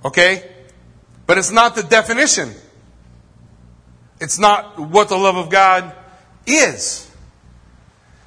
[0.04, 0.50] Okay?
[1.26, 2.54] But it's not the definition.
[4.19, 5.96] It's not what the love of God
[6.46, 7.10] is.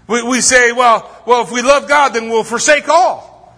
[0.09, 3.55] We, we say, well, well, if we love God, then we'll forsake all.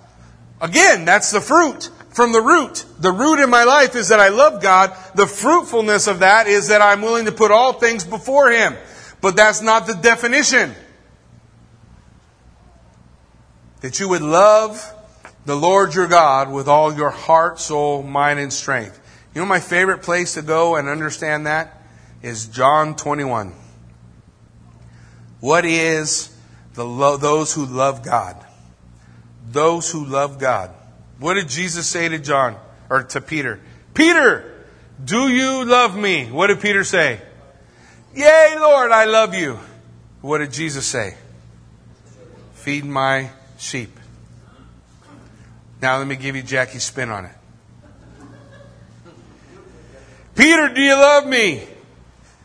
[0.61, 2.85] Again, that's the fruit from the root.
[2.99, 4.93] The root in my life is that I love God.
[5.15, 8.75] The fruitfulness of that is that I'm willing to put all things before Him.
[9.21, 10.75] But that's not the definition.
[13.83, 14.83] That you would love
[15.47, 18.99] the Lord your God with all your heart, soul, mind, and strength.
[19.33, 21.81] You know my favorite place to go and understand that
[22.21, 23.55] is John 21.
[25.39, 26.37] What is
[26.75, 28.45] the lo- those who love God?
[29.49, 30.75] Those who love God.
[31.19, 32.57] What did Jesus say to John
[32.89, 33.61] or to Peter?
[33.95, 34.65] Peter,
[35.05, 36.27] do you love me?
[36.27, 37.21] What did Peter say?
[38.15, 39.59] Yea, Lord, I love you.
[40.21, 41.17] What did Jesus say?
[42.55, 43.91] Feed my sheep.
[45.81, 47.33] Now let me give you Jackie's spin on it.
[50.35, 51.67] Peter, do you love me?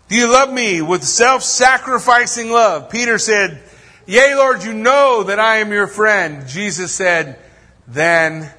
[0.07, 2.89] Do you love me with self sacrificing love?
[2.89, 3.61] Peter said,
[4.05, 6.47] Yea, Lord, you know that I am your friend.
[6.47, 7.39] Jesus said,
[7.87, 8.51] Then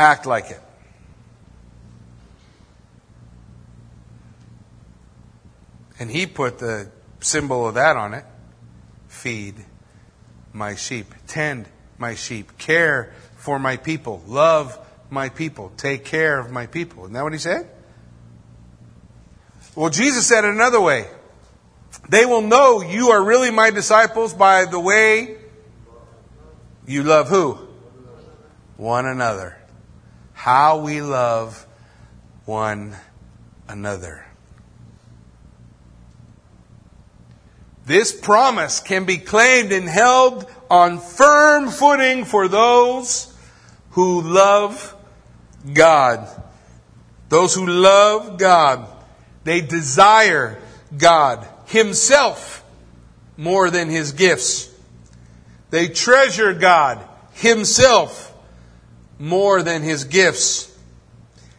[0.00, 0.60] act like it.
[5.98, 8.24] And he put the symbol of that on it
[9.08, 9.54] feed
[10.52, 14.78] my sheep, tend my sheep, care for my people, love
[15.10, 17.02] my people, take care of my people.
[17.02, 17.68] Isn't that what he said?
[19.74, 21.06] Well, Jesus said it another way.
[22.08, 25.36] They will know you are really my disciples by the way
[26.86, 27.58] you love who?
[28.76, 29.59] One another
[30.40, 31.66] how we love
[32.46, 32.96] one
[33.68, 34.24] another.
[37.84, 43.36] This promise can be claimed and held on firm footing for those
[43.90, 44.96] who love
[45.74, 46.26] God.
[47.28, 48.88] Those who love God,
[49.44, 50.58] they desire
[50.96, 52.64] God Himself
[53.36, 54.74] more than His gifts.
[55.68, 58.29] They treasure God Himself
[59.20, 60.74] more than his gifts.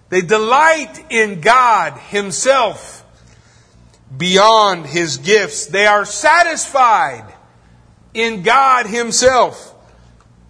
[0.10, 3.06] They delight in God himself
[4.17, 5.67] beyond his gifts.
[5.67, 7.34] They are satisfied
[8.14, 9.74] in God himself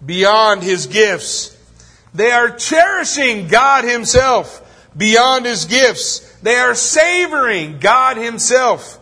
[0.04, 1.56] beyond his gifts.
[2.14, 6.20] They are cherishing God himself beyond his gifts.
[6.42, 8.98] They are savoring God himself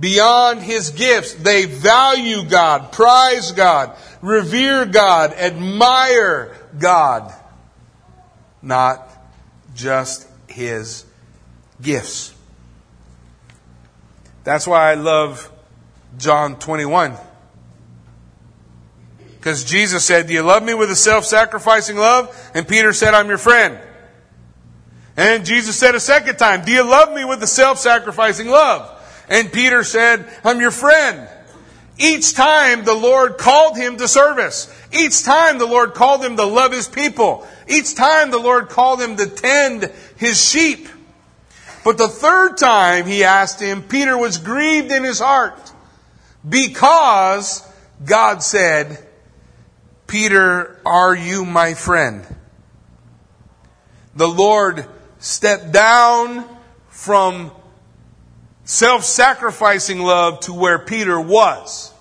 [0.00, 1.34] beyond his gifts.
[1.34, 7.34] They value God, prize God, revere God, admire God
[8.62, 9.08] not
[9.74, 11.04] just his
[11.80, 12.34] gifts.
[14.44, 15.50] That's why I love
[16.18, 17.16] John 21.
[19.36, 22.50] Because Jesus said, Do you love me with a self sacrificing love?
[22.54, 23.78] And Peter said, I'm your friend.
[25.16, 28.98] And Jesus said a second time, Do you love me with a self sacrificing love?
[29.28, 31.28] And Peter said, I'm your friend.
[32.02, 34.74] Each time the Lord called him to service.
[34.90, 37.46] Each time the Lord called him to love his people.
[37.68, 40.88] Each time the Lord called him to tend his sheep.
[41.84, 45.72] But the third time he asked him, Peter was grieved in his heart
[46.48, 47.62] because
[48.02, 49.06] God said,
[50.06, 52.24] Peter, are you my friend?
[54.14, 54.86] The Lord
[55.18, 56.46] stepped down
[56.88, 57.52] from
[58.70, 61.92] self sacrificing love to where Peter was.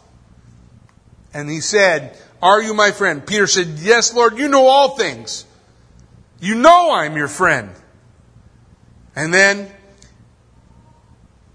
[1.34, 3.26] And he said, Are you my friend?
[3.26, 5.46] Peter said, Yes, Lord, you know all things.
[6.40, 7.72] You know I'm your friend.
[9.16, 9.70] And then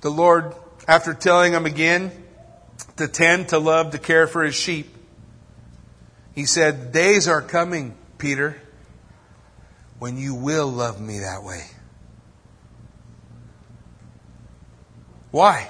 [0.00, 0.52] the Lord,
[0.88, 2.10] after telling him again
[2.96, 4.94] to tend, to love, to care for his sheep,
[6.34, 8.60] he said, Days are coming, Peter,
[10.00, 11.64] when you will love me that way.
[15.34, 15.68] Why?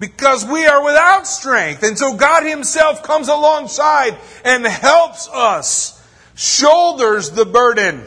[0.00, 1.84] Because we are without strength.
[1.84, 8.02] And so God Himself comes alongside and helps us, shoulders the burden.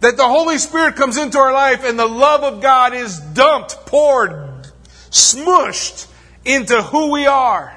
[0.00, 3.86] That the Holy Spirit comes into our life and the love of God is dumped,
[3.86, 4.66] poured,
[5.08, 6.06] smushed
[6.44, 7.74] into who we are.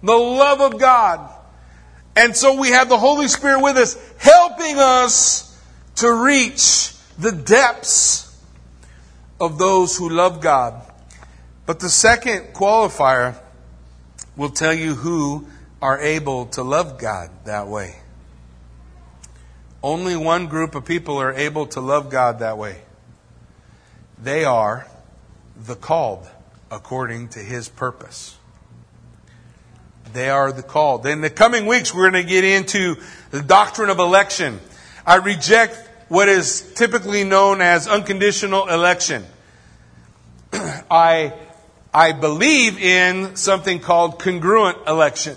[0.00, 1.28] The love of God.
[2.14, 5.60] And so we have the Holy Spirit with us, helping us
[5.96, 8.24] to reach the depths
[9.44, 10.80] of those who love God.
[11.66, 13.36] But the second qualifier
[14.36, 15.46] will tell you who
[15.80, 17.96] are able to love God that way.
[19.82, 22.82] Only one group of people are able to love God that way.
[24.18, 24.86] They are
[25.56, 26.26] the called
[26.70, 28.36] according to his purpose.
[30.12, 31.06] They are the called.
[31.06, 32.96] In the coming weeks, we're going to get into
[33.30, 34.60] the doctrine of election.
[35.06, 35.76] I reject
[36.08, 39.24] what is typically known as unconditional election.
[40.90, 41.32] I,
[41.92, 45.36] I believe in something called congruent election.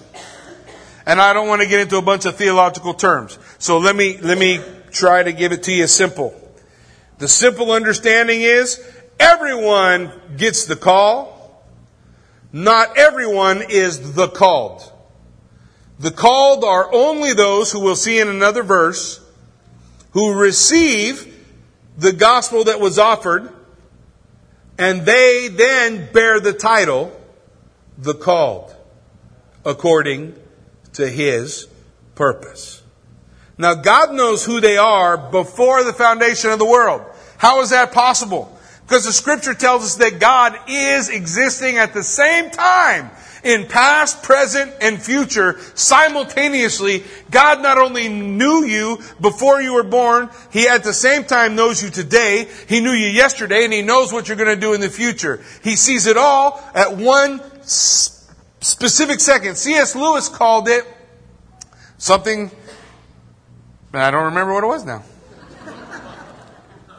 [1.05, 3.39] And I don't want to get into a bunch of theological terms.
[3.59, 4.59] So let me, let me
[4.91, 6.33] try to give it to you simple.
[7.17, 8.83] The simple understanding is
[9.19, 11.63] everyone gets the call.
[12.51, 14.91] Not everyone is the called.
[15.99, 19.23] The called are only those who we'll see in another verse
[20.11, 21.33] who receive
[21.97, 23.51] the gospel that was offered
[24.78, 27.11] and they then bear the title,
[27.97, 28.75] the called,
[29.65, 30.36] according
[30.93, 31.67] to his
[32.15, 32.84] purpose.
[33.57, 37.01] Now God knows who they are before the foundation of the world.
[37.38, 38.53] How is that possible?
[38.86, 43.11] Because the scripture tells us that God is existing at the same time
[43.43, 47.03] in past, present, and future simultaneously.
[47.31, 51.81] God not only knew you before you were born, He at the same time knows
[51.81, 52.47] you today.
[52.67, 55.43] He knew you yesterday and He knows what you're going to do in the future.
[55.63, 59.55] He sees it all at one specific second.
[59.57, 59.95] C.S.
[59.95, 60.85] Lewis called it
[61.97, 62.51] something,
[63.93, 65.03] I don't remember what it was now.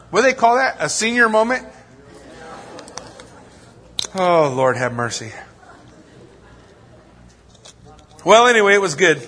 [0.09, 0.77] What do they call that?
[0.79, 1.67] A senior moment?
[4.15, 5.31] Oh, Lord have mercy.
[8.25, 9.21] Well, anyway, it was good.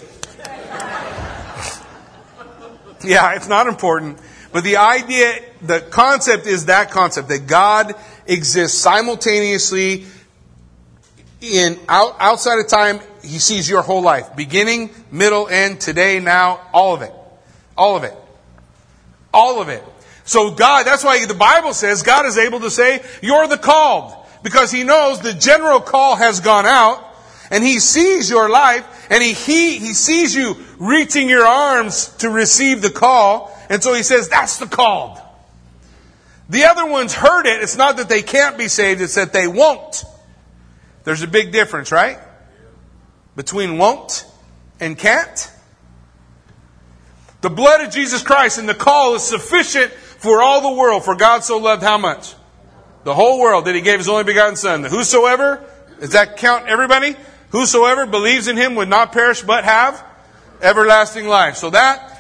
[3.04, 4.20] Yeah, it's not important.
[4.52, 10.06] But the idea, the concept is that concept that God exists simultaneously
[11.40, 13.00] in out, outside of time.
[13.24, 17.14] He sees your whole life, beginning, middle, end, today, now, all of it,
[17.78, 18.16] all of it,
[19.34, 19.84] all of it.
[20.26, 24.14] So God, that's why the Bible says God is able to say, "You're the called,"
[24.44, 27.08] because He knows the general call has gone out
[27.52, 32.30] and he sees your life and he, he, he sees you reaching your arms to
[32.30, 33.56] receive the call.
[33.70, 35.20] And so he says, that's the called.
[36.50, 37.62] The other ones heard it.
[37.62, 40.04] It's not that they can't be saved, it's that they won't.
[41.04, 42.20] There's a big difference, right?
[43.36, 44.26] Between won't
[44.80, 45.52] and can't.
[47.42, 51.04] The blood of Jesus Christ and the call is sufficient for all the world.
[51.04, 52.36] For God so loved how much?
[53.04, 54.84] The whole world that he gave his only begotten son.
[54.84, 55.66] Whosoever,
[56.00, 57.16] does that count everybody?
[57.52, 60.04] Whosoever believes in him would not perish but have
[60.62, 61.56] everlasting life.
[61.56, 62.12] So that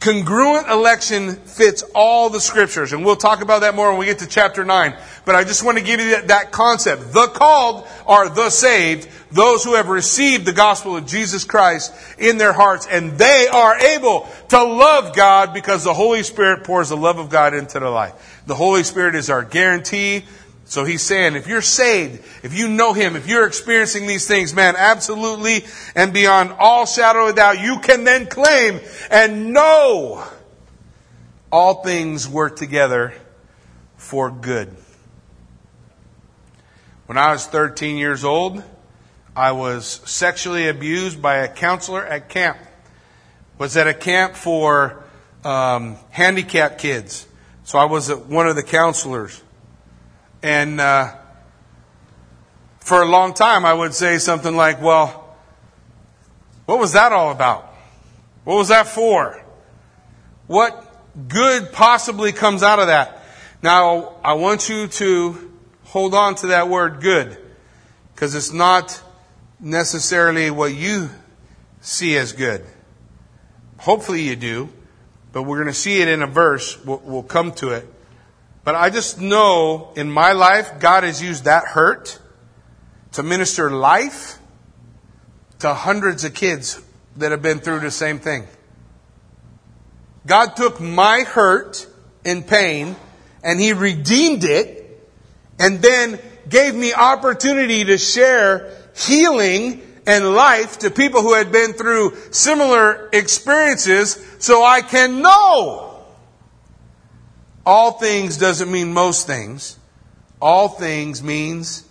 [0.00, 2.92] congruent election fits all the scriptures.
[2.92, 4.96] And we'll talk about that more when we get to chapter 9.
[5.24, 7.12] But I just want to give you that, that, concept.
[7.12, 12.38] The called are the saved, those who have received the gospel of Jesus Christ in
[12.38, 16.96] their hearts, and they are able to love God because the Holy Spirit pours the
[16.96, 18.42] love of God into their life.
[18.46, 20.24] The Holy Spirit is our guarantee
[20.68, 24.52] so he's saying, if you're saved, if you know him, if you're experiencing these things,
[24.52, 25.64] man, absolutely
[25.94, 28.78] and beyond all shadow of doubt, you can then claim
[29.10, 30.22] and know
[31.50, 33.14] all things work together
[33.96, 34.76] for good.
[37.06, 38.62] When I was 13 years old,
[39.34, 42.58] I was sexually abused by a counselor at camp.
[43.56, 45.02] Was at a camp for
[45.44, 47.26] um, handicapped kids.
[47.64, 49.42] So I was one of the counselors.
[50.42, 51.14] And uh,
[52.80, 55.36] for a long time, I would say something like, well,
[56.66, 57.74] what was that all about?
[58.44, 59.42] What was that for?
[60.46, 60.84] What
[61.28, 63.22] good possibly comes out of that?
[63.62, 65.52] Now, I want you to
[65.84, 67.36] hold on to that word good
[68.14, 69.02] because it's not
[69.58, 71.10] necessarily what you
[71.80, 72.64] see as good.
[73.78, 74.68] Hopefully you do,
[75.32, 76.82] but we're going to see it in a verse.
[76.84, 77.86] We'll, we'll come to it.
[78.68, 82.18] But I just know in my life, God has used that hurt
[83.12, 84.38] to minister life
[85.60, 86.78] to hundreds of kids
[87.16, 88.46] that have been through the same thing.
[90.26, 91.86] God took my hurt
[92.26, 92.94] and pain
[93.42, 95.00] and He redeemed it
[95.58, 101.72] and then gave me opportunity to share healing and life to people who had been
[101.72, 105.87] through similar experiences so I can know.
[107.68, 109.76] All things doesn't mean most things.
[110.40, 111.84] All things means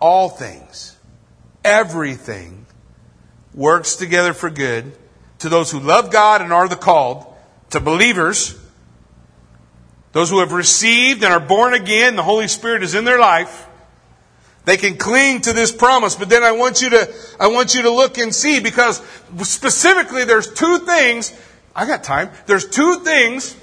[0.00, 0.96] all things.
[1.64, 2.66] Everything
[3.54, 4.90] works together for good
[5.38, 7.32] to those who love God and are the called,
[7.70, 8.58] to believers,
[10.10, 13.68] those who have received and are born again, the Holy Spirit is in their life.
[14.64, 17.82] They can cling to this promise, but then I want you to, I want you
[17.82, 19.00] to look and see because
[19.44, 21.32] specifically there's two things,
[21.72, 23.54] I got time, there's two things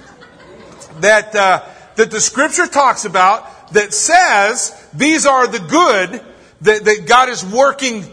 [1.01, 1.63] that, uh,
[1.95, 6.21] that the scripture talks about that says these are the good
[6.61, 8.03] that, that God is working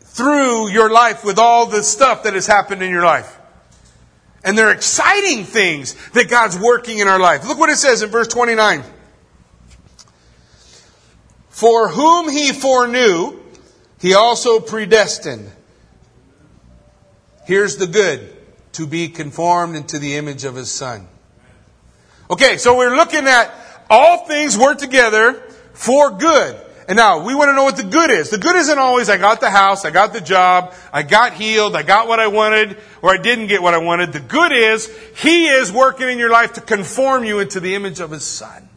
[0.00, 3.38] through your life with all the stuff that has happened in your life.
[4.44, 7.46] And they're exciting things that God's working in our life.
[7.46, 8.82] Look what it says in verse 29.
[11.48, 13.38] For whom he foreknew,
[14.00, 15.50] he also predestined.
[17.46, 18.36] Here's the good
[18.72, 21.08] to be conformed into the image of his son.
[22.30, 23.54] Okay, so we're looking at
[23.88, 25.34] all things work together
[25.72, 26.60] for good.
[26.88, 28.30] And now we want to know what the good is.
[28.30, 31.76] The good isn't always I got the house, I got the job, I got healed,
[31.76, 34.12] I got what I wanted, or I didn't get what I wanted.
[34.12, 38.00] The good is He is working in your life to conform you into the image
[38.00, 38.68] of His Son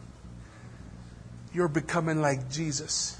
[1.54, 3.16] you're becoming like Jesus.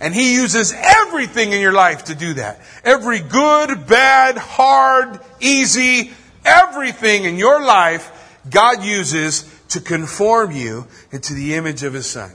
[0.00, 2.60] And He uses everything in your life to do that.
[2.84, 6.12] Every good, bad, hard, easy,
[6.44, 12.32] everything in your life, God uses to conform you into the image of His Son.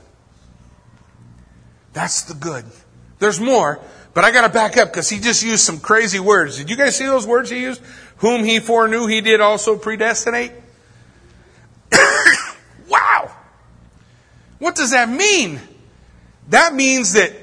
[1.93, 2.65] That's the good.
[3.19, 3.79] There's more,
[4.13, 6.57] but I gotta back up because He just used some crazy words.
[6.57, 7.81] Did you guys see those words He used?
[8.17, 10.51] Whom He foreknew, He did also predestinate.
[12.89, 13.31] Wow!
[14.59, 15.59] What does that mean?
[16.49, 17.33] That means that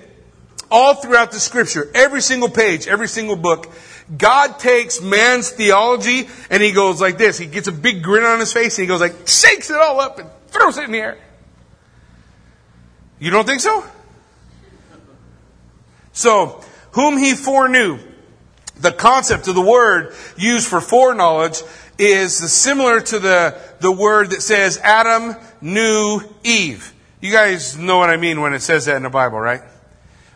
[0.70, 3.72] all throughout the scripture, every single page, every single book,
[4.16, 7.38] God takes man's theology and he goes like this.
[7.38, 10.00] He gets a big grin on his face and he goes like, shakes it all
[10.00, 11.18] up and throws it in the air.
[13.18, 13.84] You don't think so?
[16.12, 17.98] So, whom he foreknew,
[18.80, 21.62] the concept of the word used for foreknowledge
[21.98, 26.94] is similar to the, the word that says Adam knew Eve.
[27.20, 29.60] You guys know what I mean when it says that in the Bible, right?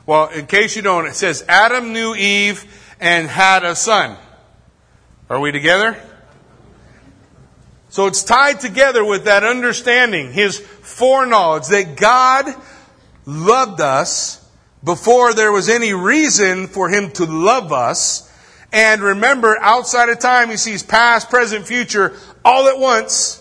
[0.07, 4.17] Well, in case you don't, it says Adam knew Eve and had a son.
[5.29, 5.97] Are we together?
[7.89, 12.53] So it's tied together with that understanding, his foreknowledge that God
[13.25, 14.45] loved us
[14.83, 18.31] before there was any reason for him to love us.
[18.73, 23.41] And remember, outside of time, he sees past, present, future all at once.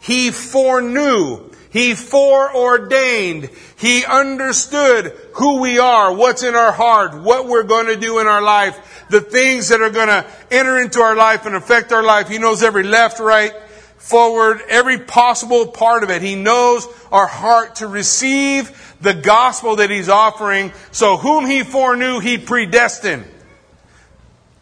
[0.00, 3.48] He foreknew he foreordained.
[3.76, 8.26] He understood who we are, what's in our heart, what we're going to do in
[8.26, 12.02] our life, the things that are going to enter into our life and affect our
[12.02, 12.28] life.
[12.28, 13.52] He knows every left, right,
[13.98, 16.22] forward, every possible part of it.
[16.22, 20.72] He knows our heart to receive the gospel that He's offering.
[20.90, 23.24] So whom He foreknew, He predestined.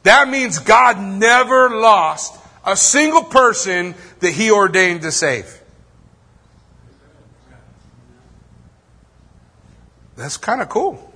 [0.02, 5.57] That means God never lost a single person that He ordained to save.
[10.18, 11.12] That's kind of cool.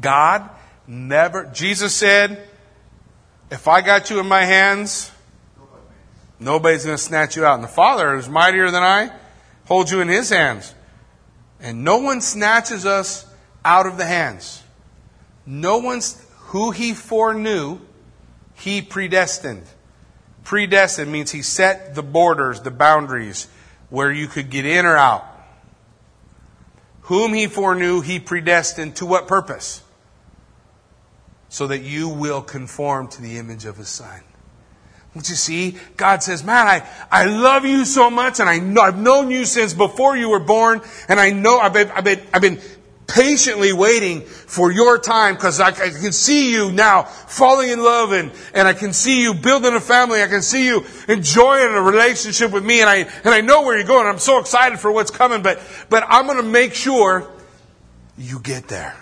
[0.00, 0.48] God
[0.86, 2.48] never, Jesus said,
[3.50, 5.12] if I got you in my hands,
[6.40, 7.56] nobody's going to snatch you out.
[7.56, 9.12] And the Father, who's mightier than I,
[9.66, 10.74] holds you in his hands.
[11.60, 13.26] And no one snatches us
[13.62, 14.62] out of the hands.
[15.44, 17.80] No one's who he foreknew,
[18.54, 19.64] he predestined.
[20.42, 23.46] Predestined means he set the borders, the boundaries,
[23.90, 25.35] where you could get in or out
[27.06, 29.82] Whom he foreknew, he predestined to what purpose?
[31.48, 34.22] So that you will conform to the image of his son.
[35.14, 35.78] Don't you see?
[35.96, 39.44] God says, man, I, I love you so much and I know, I've known you
[39.44, 42.60] since before you were born and I know I've been, I've been, I've been
[43.06, 48.12] patiently waiting for your time because I, I, can see you now falling in love
[48.12, 50.22] and, and I can see you building a family.
[50.22, 53.76] I can see you enjoying a relationship with me and I, and I know where
[53.76, 54.06] you're going.
[54.06, 57.30] I'm so excited for what's coming, but, but I'm going to make sure
[58.18, 58.96] you get there.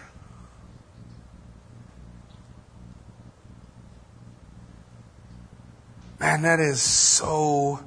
[6.20, 7.80] Man, that is so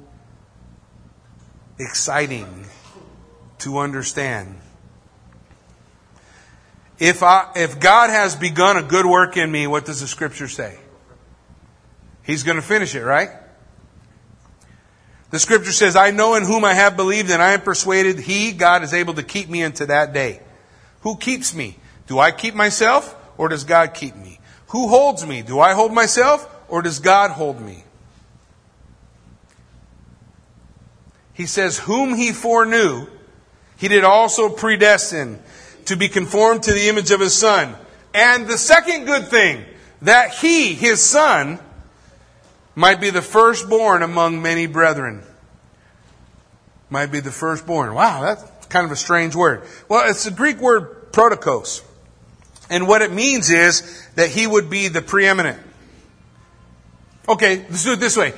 [1.78, 2.66] exciting
[3.58, 4.60] to understand.
[6.98, 10.48] If I, if God has begun a good work in me, what does the scripture
[10.48, 10.78] say?
[12.24, 13.30] He's going to finish it, right?
[15.30, 18.52] The scripture says, I know in whom I have believed and I am persuaded he,
[18.52, 20.40] God, is able to keep me into that day.
[21.02, 21.76] Who keeps me?
[22.06, 24.40] Do I keep myself or does God keep me?
[24.68, 25.42] Who holds me?
[25.42, 27.84] Do I hold myself or does God hold me?
[31.32, 33.06] He says, Whom he foreknew,
[33.76, 35.40] he did also predestine
[35.88, 37.74] to be conformed to the image of his son.
[38.14, 39.64] And the second good thing,
[40.02, 41.58] that he, his son,
[42.74, 45.22] might be the firstborn among many brethren.
[46.90, 47.94] Might be the firstborn.
[47.94, 49.62] Wow, that's kind of a strange word.
[49.88, 51.82] Well, it's the Greek word protokos.
[52.70, 55.58] And what it means is that he would be the preeminent.
[57.26, 58.34] Okay, let's do it this way.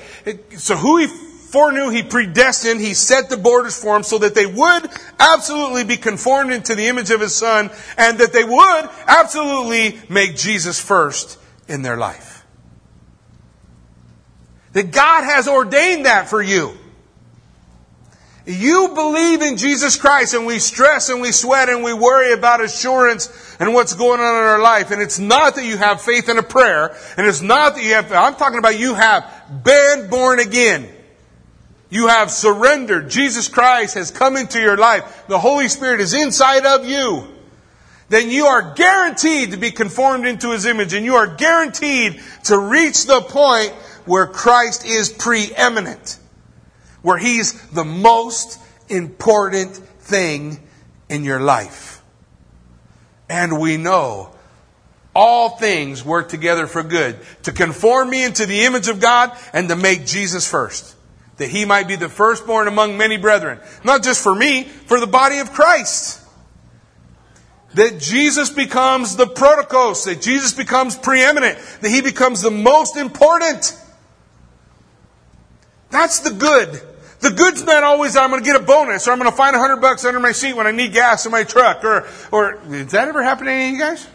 [0.57, 1.07] So who he
[1.51, 5.97] foreknew, he predestined, he set the borders for them so that they would absolutely be
[5.97, 11.39] conformed into the image of his son and that they would absolutely make Jesus first
[11.69, 12.45] in their life.
[14.73, 16.77] That God has ordained that for you.
[18.47, 22.63] You believe in Jesus Christ and we stress and we sweat and we worry about
[22.63, 24.91] assurance and what's going on in our life.
[24.91, 27.95] And it's not that you have faith in a prayer and it's not that you
[27.95, 30.89] have, I'm talking about you have been born again.
[31.91, 33.11] You have surrendered.
[33.11, 35.25] Jesus Christ has come into your life.
[35.27, 37.27] The Holy Spirit is inside of you.
[38.09, 42.59] Then you are guaranteed to be conformed into His image and you are guaranteed to
[42.59, 43.71] reach the point
[44.05, 46.19] where Christ is preeminent.
[47.03, 50.61] Where He's the most important thing
[51.09, 52.03] in your life.
[53.29, 54.35] And we know
[55.15, 59.69] all things work together for good to conform me into the image of God and
[59.69, 60.97] to make Jesus first
[61.41, 63.61] that he might be the firstborn among many brethren.
[63.83, 66.21] Not just for me, for the body of Christ.
[67.75, 73.75] That Jesus becomes the protokos, that Jesus becomes preeminent, that he becomes the most important.
[75.89, 76.83] That's the good.
[77.21, 79.57] The good's not always I'm going to get a bonus or I'm going to find
[79.57, 82.61] a hundred bucks under my seat when I need gas in my truck or, or,
[82.69, 84.07] did that ever happen to any of you guys?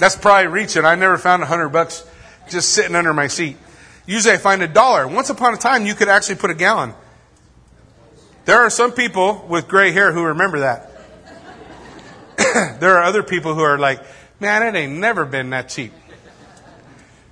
[0.00, 0.84] That's probably reaching.
[0.84, 2.04] I never found a hundred bucks
[2.48, 3.58] just sitting under my seat.
[4.06, 5.08] Usually I find a dollar.
[5.08, 6.94] Once upon a time, you could actually put a gallon.
[8.44, 10.90] There are some people with gray hair who remember that.
[12.80, 14.02] there are other people who are like,
[14.40, 15.92] man, it ain't never been that cheap.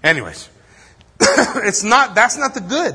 [0.03, 0.49] Anyways,
[1.21, 2.95] it's not, that's not the good.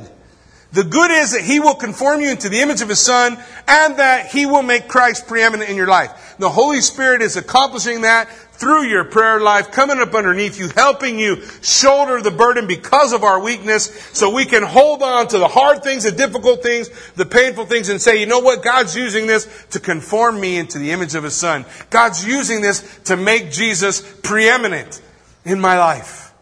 [0.73, 3.97] The good is that He will conform you into the image of His Son and
[3.97, 6.35] that He will make Christ preeminent in your life.
[6.39, 11.19] The Holy Spirit is accomplishing that through your prayer life, coming up underneath you, helping
[11.19, 15.47] you shoulder the burden because of our weakness so we can hold on to the
[15.47, 18.63] hard things, the difficult things, the painful things and say, you know what?
[18.63, 21.65] God's using this to conform me into the image of His Son.
[21.89, 25.01] God's using this to make Jesus preeminent
[25.45, 26.33] in my life.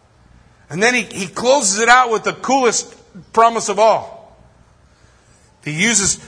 [0.70, 2.96] And then He, he closes it out with the coolest
[3.34, 4.38] promise of all.
[5.66, 6.20] He uses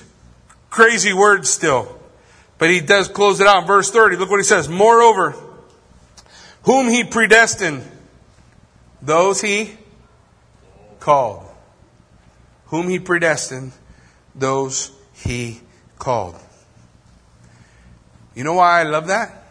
[0.69, 1.97] crazy words still.
[2.57, 4.15] But he does close it out in verse 30.
[4.17, 4.67] Look what he says.
[4.67, 5.35] Moreover,
[6.67, 7.81] whom he predestined,
[9.01, 9.77] those he
[10.99, 11.49] called.
[12.65, 13.71] Whom he predestined,
[14.35, 15.61] those he
[15.97, 16.35] called.
[18.35, 19.45] You know why I love that?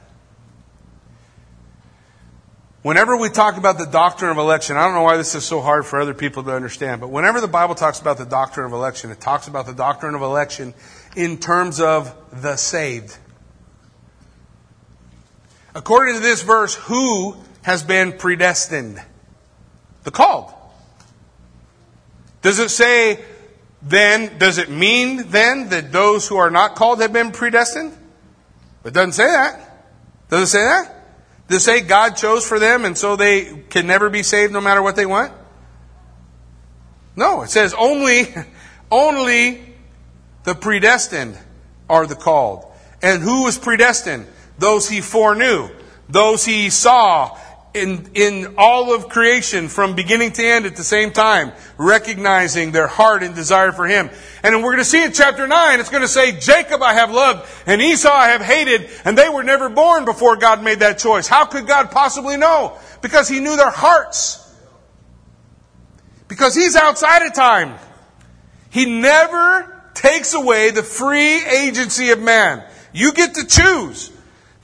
[2.82, 5.62] Whenever we talk about the doctrine of election, I don't know why this is so
[5.62, 8.74] hard for other people to understand, but whenever the Bible talks about the doctrine of
[8.74, 10.74] election, it talks about the doctrine of election
[11.16, 13.16] in terms of the saved.
[15.76, 18.98] According to this verse, who has been predestined?
[20.04, 20.54] The called.
[22.40, 23.22] Does it say
[23.82, 27.92] then, does it mean then that those who are not called have been predestined?
[28.86, 29.84] It doesn't say that.
[30.30, 30.92] Does it say that?
[31.48, 34.62] Does it say God chose for them and so they can never be saved no
[34.62, 35.30] matter what they want?
[37.16, 38.34] No, it says only,
[38.90, 39.74] only
[40.44, 41.36] the predestined
[41.86, 42.64] are the called.
[43.02, 44.26] And who was predestined?
[44.58, 45.68] Those he foreknew.
[46.08, 47.36] Those he saw
[47.76, 52.86] in, in all of creation from beginning to end at the same time, recognizing their
[52.86, 54.08] heart and desire for him.
[54.42, 57.12] And we're going to see in chapter 9, it's going to say, Jacob I have
[57.12, 60.98] loved and Esau I have hated, and they were never born before God made that
[60.98, 61.28] choice.
[61.28, 62.78] How could God possibly know?
[63.02, 64.42] Because he knew their hearts.
[66.28, 67.78] Because he's outside of time.
[68.70, 72.64] He never takes away the free agency of man.
[72.92, 74.15] You get to choose.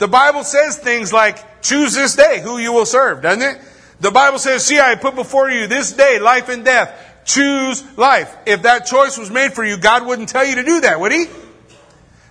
[0.03, 3.63] The Bible says things like, choose this day who you will serve, doesn't it?
[4.01, 7.23] The Bible says, see, I put before you this day life and death.
[7.25, 8.37] Choose life.
[8.45, 11.13] If that choice was made for you, God wouldn't tell you to do that, would
[11.13, 11.27] He?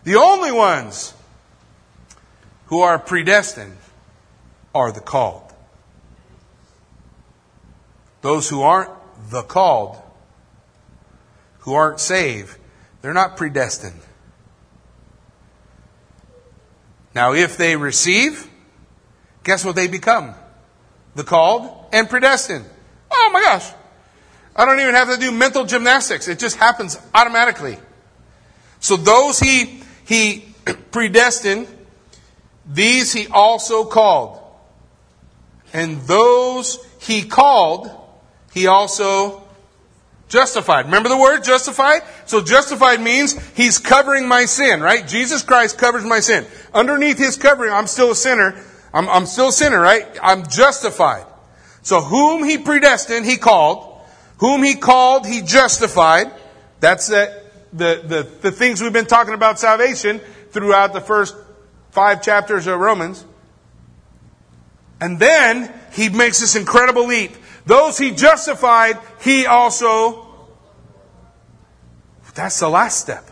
[0.03, 1.13] The only ones
[2.65, 3.77] who are predestined
[4.75, 5.53] are the called.
[8.21, 8.91] Those who aren't
[9.29, 9.95] the called,
[11.59, 12.57] who aren't saved,
[13.01, 14.01] they're not predestined.
[17.13, 18.49] Now, if they receive,
[19.43, 20.33] guess what they become?
[21.15, 22.65] The called and predestined.
[23.11, 23.69] Oh my gosh.
[24.55, 26.27] I don't even have to do mental gymnastics.
[26.27, 27.77] It just happens automatically.
[28.79, 30.45] So those he, he
[30.91, 31.67] predestined,
[32.65, 34.39] these he also called.
[35.73, 37.89] And those he called,
[38.53, 39.40] he also
[40.31, 40.85] justified.
[40.85, 42.01] Remember the word justified?
[42.25, 45.05] So justified means he's covering my sin, right?
[45.07, 46.45] Jesus Christ covers my sin.
[46.73, 48.63] Underneath his covering, I'm still a sinner.
[48.93, 50.07] I'm, I'm still a sinner, right?
[50.23, 51.25] I'm justified.
[51.83, 54.01] So whom he predestined, he called.
[54.37, 56.31] Whom he called, he justified.
[56.79, 60.19] That's the, the, the, the things we've been talking about salvation
[60.51, 61.35] throughout the first
[61.91, 63.25] five chapters of Romans.
[65.01, 67.31] And then he makes this incredible leap.
[67.65, 70.27] Those he justified, he also.
[72.33, 73.29] That's the last step.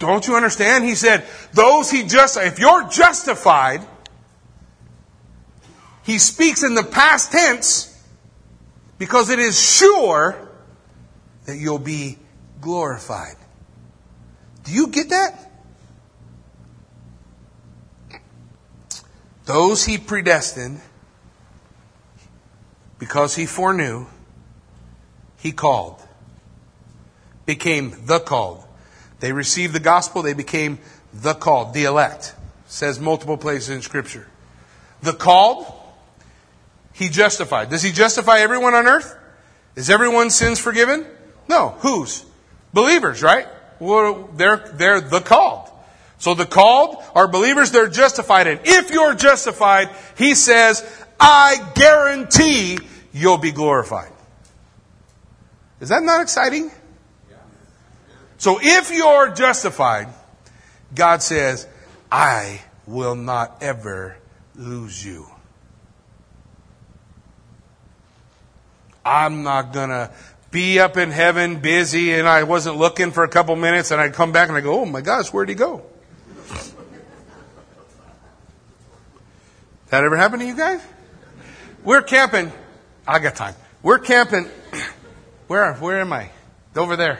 [0.00, 0.84] Don't you understand?
[0.84, 3.82] He said, those he just, if you're justified,
[6.02, 7.86] he speaks in the past tense
[8.98, 10.48] because it is sure
[11.44, 12.18] that you'll be
[12.62, 13.36] glorified.
[14.64, 15.49] Do you get that?
[19.50, 20.80] Those he predestined,
[23.00, 24.06] because he foreknew,
[25.38, 26.00] he called.
[27.46, 28.62] Became the called.
[29.18, 30.78] They received the gospel, they became
[31.12, 32.32] the called, the elect.
[32.66, 34.28] Says multiple places in Scripture.
[35.02, 35.66] The called,
[36.92, 37.70] he justified.
[37.70, 39.18] Does he justify everyone on earth?
[39.74, 41.04] Is everyone's sins forgiven?
[41.48, 41.70] No.
[41.80, 42.24] Whose?
[42.72, 43.48] Believers, right?
[43.80, 45.70] Well, they're, they're the called.
[46.20, 48.46] So the called are believers, they're justified.
[48.46, 50.84] And if you're justified, he says,
[51.18, 52.78] I guarantee
[53.12, 54.12] you'll be glorified.
[55.80, 56.70] Is that not exciting?
[58.36, 60.08] So if you're justified,
[60.94, 61.66] God says,
[62.12, 64.16] I will not ever
[64.54, 65.26] lose you.
[69.06, 70.10] I'm not going to
[70.50, 74.12] be up in heaven busy and I wasn't looking for a couple minutes and I'd
[74.12, 75.86] come back and I go, oh my gosh, where'd he go?
[79.90, 80.80] That ever happened to you guys?
[81.82, 82.52] We're camping.
[83.08, 83.56] I got time.
[83.82, 84.48] We're camping.
[85.48, 86.30] Where, where am I?
[86.76, 87.18] Over there.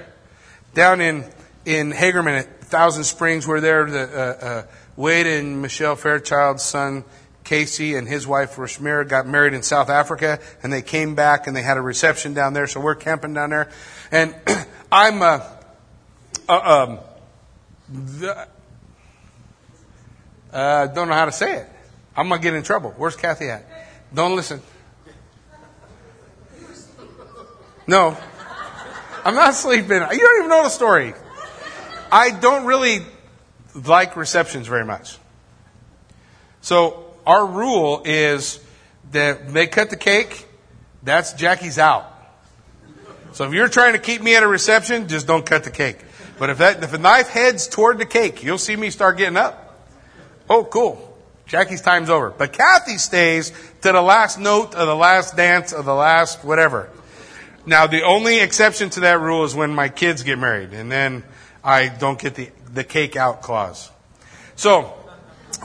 [0.73, 1.25] Down in,
[1.65, 3.45] in Hagerman at Thousand Springs.
[3.45, 3.87] We're there.
[3.87, 7.03] The, uh, uh, Wade and Michelle Fairchild's son,
[7.43, 11.57] Casey, and his wife, Rashmira, got married in South Africa, and they came back and
[11.57, 12.69] they had a reception down there.
[12.69, 13.69] So we're camping down there.
[14.13, 14.37] And
[14.93, 15.41] I'm, uh,
[16.49, 16.99] uh, um,
[17.89, 18.47] the,
[20.53, 21.69] uh, don't know how to say it.
[22.17, 22.95] I'm going to get in trouble.
[22.97, 23.65] Where's Kathy at?
[24.13, 24.61] Don't listen.
[27.87, 28.17] No.
[29.25, 29.91] I'm not sleeping.
[29.91, 31.15] You don't even know the story.
[32.11, 33.01] I don't really
[33.75, 35.19] like receptions very much.
[36.61, 38.61] So our rule is
[39.13, 40.47] that they cut the cake,
[41.03, 42.07] that's Jackie's out.
[43.33, 45.99] So if you're trying to keep me at a reception, just don't cut the cake.
[46.39, 49.37] But if that if the knife heads toward the cake, you'll see me start getting
[49.37, 49.89] up.
[50.49, 51.10] Oh, cool.
[51.51, 52.31] Jackie's time's over.
[52.31, 53.51] But Kathy stays
[53.83, 56.89] to the last note of the last dance of the last whatever.
[57.67, 61.25] Now, the only exception to that rule is when my kids get married, and then
[61.65, 63.91] I don't get the, the cake out clause.
[64.55, 64.95] So,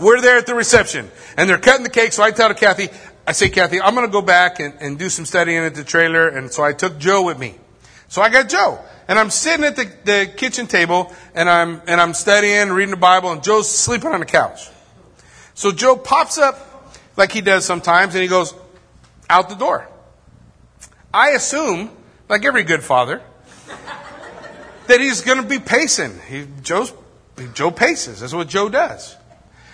[0.02, 1.08] we're there at the reception,
[1.38, 2.90] and they're cutting the cake, so I tell Kathy,
[3.28, 5.84] I say, Kathy, I'm going to go back and, and do some studying at the
[5.84, 7.56] trailer, and so I took Joe with me.
[8.08, 12.02] So I got Joe, and I'm sitting at the, the kitchen table, and I'm, and
[12.02, 14.70] I'm studying, reading the Bible, and Joe's sleeping on the couch.
[15.56, 18.54] So Joe pops up like he does sometimes and he goes
[19.30, 19.90] out the door.
[21.14, 21.90] I assume,
[22.30, 23.22] like every good father,
[24.88, 26.20] that he's going to be pacing.
[26.28, 26.94] He, Joe's,
[27.54, 28.20] Joe paces.
[28.20, 29.16] That's what Joe does.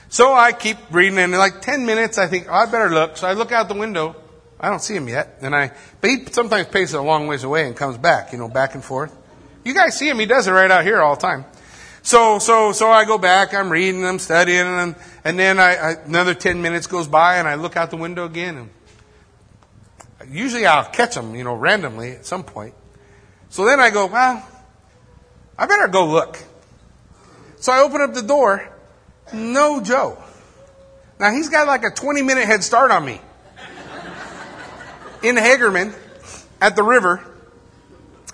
[0.10, 3.18] So I keep reading, and in like 10 minutes, I think, oh, I better look.
[3.18, 4.16] So I look out the window.
[4.60, 5.40] I don't see him yet.
[5.42, 8.48] And I, but he sometimes paces a long ways away and comes back, you know,
[8.48, 9.16] back and forth.
[9.64, 10.20] You guys see him.
[10.20, 11.46] He does it right out here all the time.
[12.04, 15.92] So, so, so I go back, I'm reading, I'm studying, and, and then I, I,
[16.06, 18.70] another 10 minutes goes by and I look out the window again and
[20.30, 22.74] usually I'll catch them, you know, randomly at some point.
[23.50, 24.48] So then I go, well,
[25.58, 26.40] I better go look.
[27.58, 28.68] So I open up the door.
[29.34, 30.18] No Joe.
[31.20, 33.22] Now he's got like a 20 minute head start on me.
[35.22, 35.94] In Hagerman
[36.60, 37.24] at the river.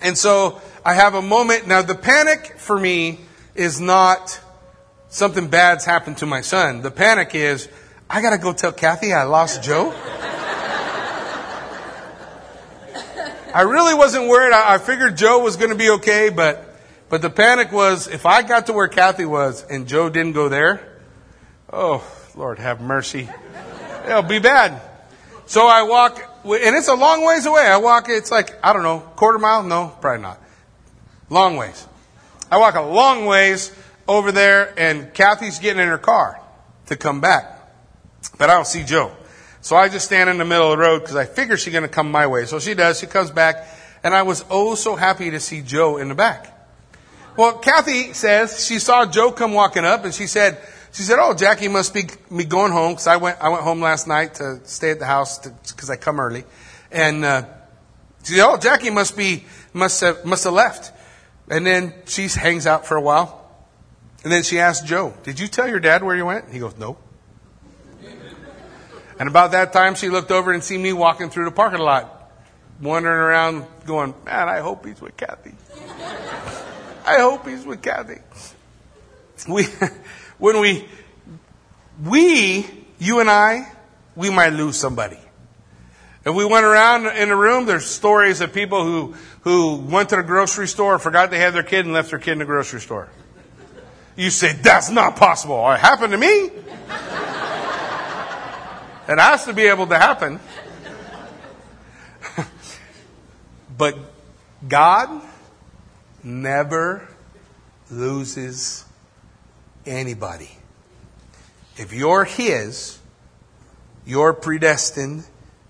[0.02, 1.68] And so I have a moment.
[1.68, 3.20] Now the panic for me
[3.56, 4.40] is not
[5.10, 6.82] something bad's happened to my son.
[6.82, 7.70] The panic is,
[8.10, 9.94] I gotta go tell Kathy I lost Joe.
[13.54, 14.54] I really wasn't worried.
[14.54, 16.76] I, I figured Joe was gonna be okay, but,
[17.10, 20.50] but the panic was, if I got to where Kathy was and Joe didn't go
[20.50, 21.00] there,
[21.72, 22.06] oh,
[22.36, 23.30] Lord have mercy.
[24.06, 24.82] It'll be bad.
[25.48, 27.66] So I walk, and it's a long ways away.
[27.66, 29.64] I walk, it's like, I don't know, quarter mile?
[29.64, 30.42] No, probably not.
[31.30, 31.88] Long ways.
[32.52, 33.72] I walk a long ways
[34.08, 36.40] over there, and Kathy's getting in her car
[36.88, 37.54] to come back.
[38.38, 39.12] But I don't see Joe.
[39.62, 41.84] So I just stand in the middle of the road because I figure she's going
[41.84, 42.46] to come my way.
[42.46, 43.00] So she does.
[43.00, 43.68] She comes back,
[44.04, 46.54] and I was oh so happy to see Joe in the back.
[47.36, 50.58] Well, Kathy says she saw Joe come walking up, and she said,
[50.98, 53.82] she said, "Oh, Jackie must be me going home because I went I went home
[53.82, 56.44] last night to stay at the house because I come early."
[56.92, 57.46] And uh,
[58.24, 60.92] she said, "Oh, Jackie must be must have must have left."
[61.50, 63.47] And then she hangs out for a while.
[64.28, 66.44] And then she asked Joe, Did you tell your dad where you went?
[66.44, 66.98] And he goes, No.
[69.18, 72.30] And about that time, she looked over and see me walking through the parking lot,
[72.82, 75.54] wandering around, going, Man, I hope he's with Kathy.
[77.06, 78.20] I hope he's with Kathy.
[79.48, 79.64] We,
[80.40, 80.90] when we,
[82.04, 82.66] we,
[83.00, 83.72] you and I,
[84.14, 85.20] we might lose somebody.
[86.26, 90.18] If we went around in the room, there's stories of people who, who went to
[90.18, 92.82] the grocery store, forgot they had their kid, and left their kid in the grocery
[92.82, 93.08] store.
[94.18, 95.72] You say, that's not possible.
[95.72, 96.28] It happened to me.
[99.08, 100.40] it has to be able to happen.
[103.78, 103.96] but
[104.68, 105.22] God
[106.24, 107.08] never
[107.92, 108.86] loses
[109.86, 110.50] anybody.
[111.78, 112.98] If you're His,
[114.04, 115.26] you're predestined,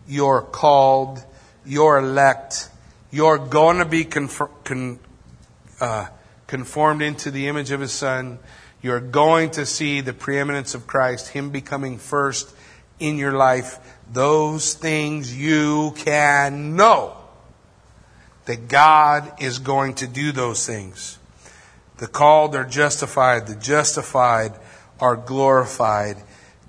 [0.08, 1.22] you're called,
[1.66, 2.70] you're elect,
[3.12, 5.00] you're going to be confor- con-
[5.82, 6.08] uh,
[6.48, 8.40] conformed into the image of His Son.
[8.82, 12.54] You're going to see the preeminence of Christ, Him becoming first
[13.00, 13.80] in your life.
[14.12, 17.18] Those things you can know
[18.46, 21.20] that God is going to do those things.
[21.98, 24.54] The called are justified, the justified
[25.00, 26.18] are glorified.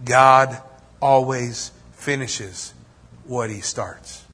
[0.04, 0.60] God
[1.00, 2.74] always finishes
[3.24, 4.17] what He starts.